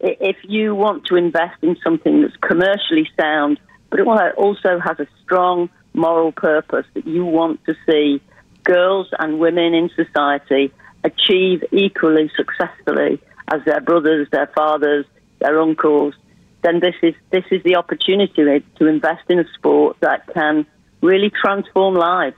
If 0.00 0.36
you 0.42 0.74
want 0.74 1.06
to 1.06 1.16
invest 1.16 1.62
in 1.62 1.78
something 1.82 2.20
that's 2.20 2.36
commercially 2.42 3.08
sound 3.18 3.58
but 4.04 4.26
it 4.26 4.34
also 4.36 4.78
has 4.78 4.98
a 5.00 5.06
strong 5.24 5.68
moral 5.94 6.32
purpose 6.32 6.86
that 6.94 7.06
you 7.06 7.24
want 7.24 7.64
to 7.64 7.74
see 7.88 8.20
girls 8.64 9.08
and 9.18 9.38
women 9.38 9.74
in 9.74 9.90
society 9.96 10.72
achieve 11.04 11.64
equally 11.72 12.30
successfully 12.36 13.20
as 13.48 13.64
their 13.64 13.80
brothers, 13.80 14.28
their 14.30 14.48
fathers, 14.54 15.06
their 15.38 15.60
uncles, 15.60 16.14
then 16.62 16.80
this 16.80 16.94
is 17.02 17.14
this 17.30 17.44
is 17.50 17.62
the 17.62 17.76
opportunity 17.76 18.64
to 18.78 18.86
invest 18.86 19.22
in 19.28 19.38
a 19.38 19.44
sport 19.54 19.96
that 20.00 20.26
can 20.34 20.66
really 21.00 21.30
transform 21.30 21.94
lives. 21.94 22.36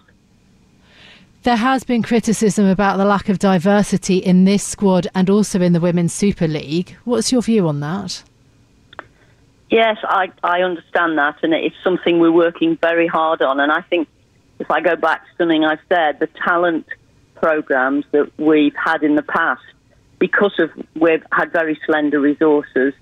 There 1.44 1.56
has 1.56 1.84
been 1.84 2.02
criticism 2.02 2.66
about 2.66 2.98
the 2.98 3.04
lack 3.04 3.28
of 3.28 3.38
diversity 3.38 4.18
in 4.18 4.44
this 4.44 4.62
squad 4.62 5.06
and 5.14 5.30
also 5.30 5.62
in 5.62 5.72
the 5.72 5.80
Women's 5.80 6.12
Super 6.12 6.46
League. 6.46 6.96
What's 7.04 7.32
your 7.32 7.40
view 7.40 7.68
on 7.68 7.80
that? 7.80 8.22
Yes, 9.70 9.98
I, 10.02 10.33
I 10.42 10.62
understand 10.62 11.18
that, 11.18 11.37
and 11.42 11.52
it's 11.52 11.76
something 11.85 12.18
we're 12.20 12.33
working 12.33 12.78
very 12.81 13.07
hard 13.07 13.42
on. 13.42 13.61
And 13.61 13.70
I 13.70 13.83
think 13.83 14.09
if 14.59 14.70
I 14.70 14.81
go 14.81 14.96
back 14.96 15.24
to 15.24 15.31
something 15.37 15.64
I've 15.64 15.81
said, 15.88 16.20
the 16.20 16.28
talent 16.44 16.87
programs 17.35 18.04
that 18.12 18.31
we've 18.38 18.74
had 18.74 19.02
in 19.02 19.14
the 19.14 19.22
past, 19.22 19.62
because 20.18 20.59
of 20.59 20.70
we've 20.94 21.22
had 21.31 21.52
very 21.52 21.78
slender 21.85 22.18
resources, 22.18 22.94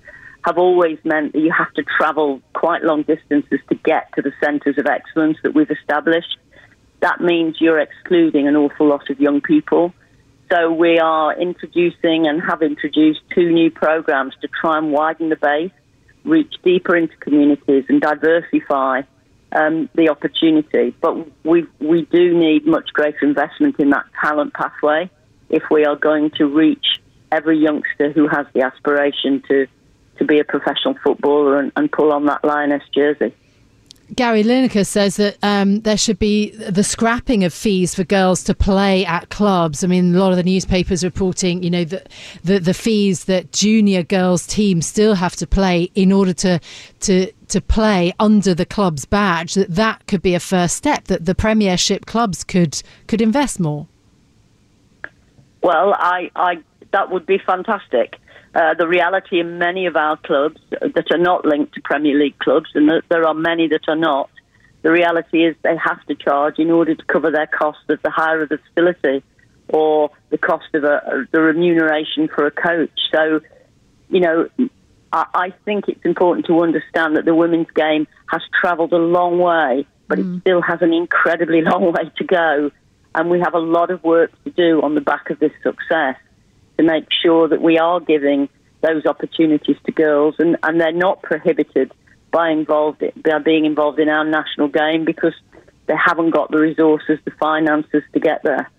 have 0.43 0.57
always 0.57 0.97
meant 1.03 1.33
that 1.33 1.39
you 1.39 1.51
have 1.51 1.73
to 1.73 1.83
travel 1.83 2.41
quite 2.53 2.83
long 2.83 3.03
distances 3.03 3.59
to 3.69 3.75
get 3.75 4.13
to 4.15 4.21
the 4.21 4.31
centres 4.41 4.77
of 4.77 4.85
excellence 4.85 5.37
that 5.43 5.53
we've 5.53 5.71
established. 5.71 6.37
That 6.99 7.21
means 7.21 7.57
you're 7.59 7.79
excluding 7.79 8.47
an 8.47 8.55
awful 8.55 8.87
lot 8.87 9.09
of 9.09 9.19
young 9.19 9.41
people. 9.41 9.93
So 10.51 10.71
we 10.71 10.99
are 10.99 11.37
introducing 11.37 12.27
and 12.27 12.41
have 12.41 12.61
introduced 12.61 13.21
two 13.35 13.51
new 13.51 13.69
programs 13.71 14.33
to 14.41 14.47
try 14.47 14.77
and 14.77 14.91
widen 14.91 15.29
the 15.29 15.35
base, 15.35 15.71
reach 16.23 16.55
deeper 16.63 16.95
into 16.95 17.15
communities 17.17 17.85
and 17.89 18.01
diversify 18.01 19.01
um, 19.51 19.89
the 19.95 20.09
opportunity. 20.09 20.95
But 21.01 21.27
we, 21.45 21.65
we 21.79 22.03
do 22.03 22.37
need 22.37 22.65
much 22.65 22.91
greater 22.93 23.25
investment 23.25 23.79
in 23.79 23.91
that 23.91 24.05
talent 24.21 24.53
pathway 24.53 25.09
if 25.49 25.63
we 25.71 25.85
are 25.85 25.95
going 25.95 26.31
to 26.31 26.45
reach 26.45 27.01
every 27.31 27.57
youngster 27.57 28.11
who 28.11 28.27
has 28.27 28.45
the 28.53 28.61
aspiration 28.61 29.43
to, 29.47 29.67
to 30.17 30.25
be 30.25 30.39
a 30.39 30.43
professional 30.43 30.95
footballer 31.03 31.59
and, 31.59 31.71
and 31.75 31.91
pull 31.91 32.11
on 32.11 32.25
that 32.25 32.43
Lioness 32.43 32.83
jersey. 32.93 33.33
Gary 34.15 34.41
Lineker 34.43 34.85
says 34.85 35.17
that 35.17 35.37
um, 35.43 35.81
there 35.81 35.97
should 35.97 36.17
be 36.17 36.51
the 36.51 36.83
scrapping 36.83 37.43
of 37.43 37.53
fees 37.53 37.93
for 37.93 38.05
girls 38.05 38.41
to 38.45 38.53
play 38.53 39.05
at 39.05 39.29
clubs. 39.29 39.83
I 39.83 39.87
mean, 39.87 40.15
a 40.15 40.19
lot 40.19 40.31
of 40.31 40.37
the 40.37 40.43
newspapers 40.43 41.03
reporting, 41.03 41.61
you 41.61 41.69
know, 41.69 41.83
the, 41.83 42.03
the, 42.43 42.59
the 42.59 42.73
fees 42.73 43.25
that 43.25 43.51
junior 43.51 44.03
girls 44.03 44.47
teams 44.47 44.87
still 44.87 45.15
have 45.15 45.35
to 45.35 45.47
play 45.47 45.91
in 45.93 46.11
order 46.11 46.33
to 46.33 46.59
to 47.01 47.31
to 47.49 47.61
play 47.61 48.13
under 48.19 48.53
the 48.53 48.65
club's 48.65 49.05
badge. 49.05 49.55
That 49.55 49.75
that 49.75 50.07
could 50.07 50.21
be 50.21 50.35
a 50.35 50.39
first 50.39 50.77
step. 50.77 51.05
That 51.05 51.25
the 51.25 51.35
Premiership 51.35 52.05
clubs 52.05 52.45
could 52.45 52.81
could 53.07 53.21
invest 53.21 53.59
more. 53.59 53.87
Well, 55.61 55.93
I, 55.93 56.31
I 56.35 56.63
that 56.91 57.11
would 57.11 57.25
be 57.25 57.39
fantastic. 57.39 58.15
Uh, 58.57 58.73
the 58.73 58.87
reality 58.87 59.39
in 59.39 59.59
many 59.59 59.85
of 59.85 59.95
our 59.95 60.17
clubs 60.17 60.59
that 60.71 61.11
are 61.11 61.17
not 61.19 61.45
linked 61.45 61.75
to 61.75 61.81
Premier 61.81 62.17
League 62.17 62.39
clubs, 62.39 62.65
and 62.73 62.89
there 63.07 63.23
are 63.23 63.35
many 63.35 63.67
that 63.67 63.81
are 63.87 63.95
not, 63.95 64.31
the 64.81 64.89
reality 64.89 65.45
is 65.45 65.55
they 65.61 65.77
have 65.77 66.03
to 66.07 66.15
charge 66.15 66.57
in 66.57 66.71
order 66.71 66.95
to 66.95 67.05
cover 67.05 67.29
their 67.29 67.45
cost 67.45 67.77
of 67.87 68.01
the 68.01 68.09
hire 68.09 68.41
of 68.41 68.49
the 68.49 68.57
facility 68.57 69.23
or 69.69 70.09
the 70.31 70.39
cost 70.39 70.65
of 70.73 70.83
a, 70.83 71.27
the 71.31 71.39
remuneration 71.39 72.27
for 72.27 72.47
a 72.47 72.51
coach. 72.51 72.89
So, 73.13 73.41
you 74.09 74.21
know, 74.21 74.49
I, 75.13 75.25
I 75.35 75.53
think 75.63 75.87
it's 75.87 76.03
important 76.03 76.47
to 76.47 76.59
understand 76.59 77.15
that 77.15 77.25
the 77.25 77.35
women's 77.35 77.69
game 77.75 78.07
has 78.31 78.41
travelled 78.59 78.91
a 78.91 78.97
long 78.97 79.37
way, 79.37 79.85
but 80.07 80.17
mm. 80.17 80.37
it 80.37 80.41
still 80.41 80.63
has 80.63 80.81
an 80.81 80.93
incredibly 80.93 81.61
long 81.71 81.91
way 81.91 82.11
to 82.17 82.23
go. 82.23 82.71
And 83.13 83.29
we 83.29 83.39
have 83.39 83.53
a 83.53 83.59
lot 83.59 83.91
of 83.91 84.03
work 84.03 84.31
to 84.45 84.49
do 84.49 84.81
on 84.81 84.95
the 84.95 85.01
back 85.01 85.29
of 85.29 85.37
this 85.37 85.51
success 85.61 86.15
to 86.77 86.83
make 86.83 87.07
sure 87.21 87.47
that 87.47 87.61
we 87.61 87.77
are 87.77 87.99
giving 87.99 88.49
those 88.81 89.05
opportunities 89.05 89.77
to 89.85 89.91
girls 89.91 90.35
and, 90.39 90.57
and 90.63 90.79
they're 90.79 90.91
not 90.91 91.21
prohibited 91.21 91.91
by 92.31 92.49
involved 92.49 93.03
by 93.23 93.39
being 93.39 93.65
involved 93.65 93.99
in 93.99 94.09
our 94.09 94.23
national 94.23 94.67
game 94.67 95.05
because 95.05 95.33
they 95.87 95.95
haven't 95.95 96.31
got 96.31 96.51
the 96.51 96.59
resources, 96.59 97.19
the 97.25 97.31
finances 97.31 98.03
to 98.13 98.19
get 98.19 98.43
there. 98.43 98.69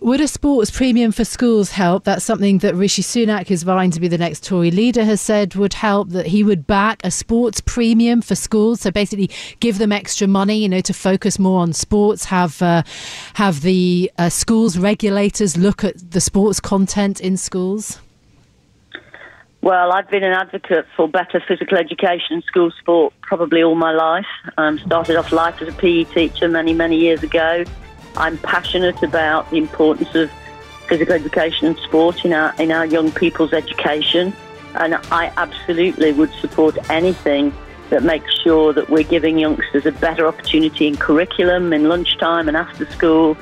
Would 0.00 0.22
a 0.22 0.28
sports 0.28 0.70
premium 0.70 1.12
for 1.12 1.26
schools 1.26 1.72
help? 1.72 2.04
That's 2.04 2.24
something 2.24 2.58
that 2.58 2.74
Rishi 2.74 3.02
Sunak, 3.02 3.48
who's 3.48 3.64
vying 3.64 3.90
to 3.90 4.00
be 4.00 4.08
the 4.08 4.16
next 4.16 4.42
Tory 4.42 4.70
leader, 4.70 5.04
has 5.04 5.20
said 5.20 5.54
would 5.56 5.74
help. 5.74 6.08
That 6.08 6.26
he 6.26 6.42
would 6.42 6.66
back 6.66 7.02
a 7.04 7.10
sports 7.10 7.60
premium 7.60 8.22
for 8.22 8.34
schools. 8.34 8.80
So 8.80 8.90
basically, 8.90 9.28
give 9.60 9.76
them 9.76 9.92
extra 9.92 10.26
money, 10.26 10.56
you 10.56 10.70
know, 10.70 10.80
to 10.80 10.94
focus 10.94 11.38
more 11.38 11.60
on 11.60 11.74
sports. 11.74 12.24
Have 12.24 12.62
uh, 12.62 12.82
have 13.34 13.60
the 13.60 14.10
uh, 14.16 14.30
schools 14.30 14.78
regulators 14.78 15.58
look 15.58 15.84
at 15.84 16.12
the 16.12 16.20
sports 16.22 16.60
content 16.60 17.20
in 17.20 17.36
schools. 17.36 18.00
Well, 19.60 19.92
I've 19.92 20.08
been 20.08 20.24
an 20.24 20.32
advocate 20.32 20.86
for 20.96 21.08
better 21.08 21.42
physical 21.46 21.76
education 21.76 22.36
and 22.36 22.44
school 22.44 22.70
sport 22.80 23.12
probably 23.20 23.62
all 23.62 23.74
my 23.74 23.92
life. 23.92 24.24
Um, 24.56 24.78
started 24.78 25.16
off 25.16 25.30
life 25.30 25.60
as 25.60 25.68
a 25.68 25.72
PE 25.72 26.04
teacher 26.04 26.48
many, 26.48 26.72
many 26.72 26.96
years 26.96 27.22
ago. 27.22 27.64
I'm 28.16 28.38
passionate 28.38 29.02
about 29.02 29.50
the 29.50 29.58
importance 29.58 30.14
of 30.14 30.30
physical 30.88 31.14
education 31.14 31.68
and 31.68 31.78
sport 31.78 32.24
in 32.24 32.32
our 32.32 32.54
in 32.58 32.72
our 32.72 32.84
young 32.84 33.12
people's 33.12 33.52
education, 33.52 34.34
and 34.74 34.94
I 35.10 35.32
absolutely 35.36 36.12
would 36.12 36.32
support 36.34 36.76
anything 36.90 37.54
that 37.90 38.02
makes 38.02 38.32
sure 38.42 38.72
that 38.72 38.88
we're 38.88 39.04
giving 39.04 39.38
youngsters 39.38 39.84
a 39.86 39.92
better 39.92 40.26
opportunity 40.26 40.86
in 40.86 40.96
curriculum, 40.96 41.72
in 41.72 41.88
lunchtime, 41.88 42.48
and 42.48 42.56
after 42.56 42.88
school 42.90 43.36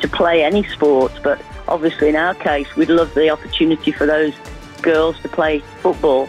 to 0.00 0.08
play 0.08 0.44
any 0.44 0.62
sport. 0.64 1.12
But 1.22 1.40
obviously, 1.68 2.08
in 2.10 2.16
our 2.16 2.34
case, 2.34 2.74
we'd 2.76 2.90
love 2.90 3.14
the 3.14 3.30
opportunity 3.30 3.92
for 3.92 4.06
those 4.06 4.34
girls 4.82 5.18
to 5.20 5.28
play 5.28 5.60
football 5.80 6.28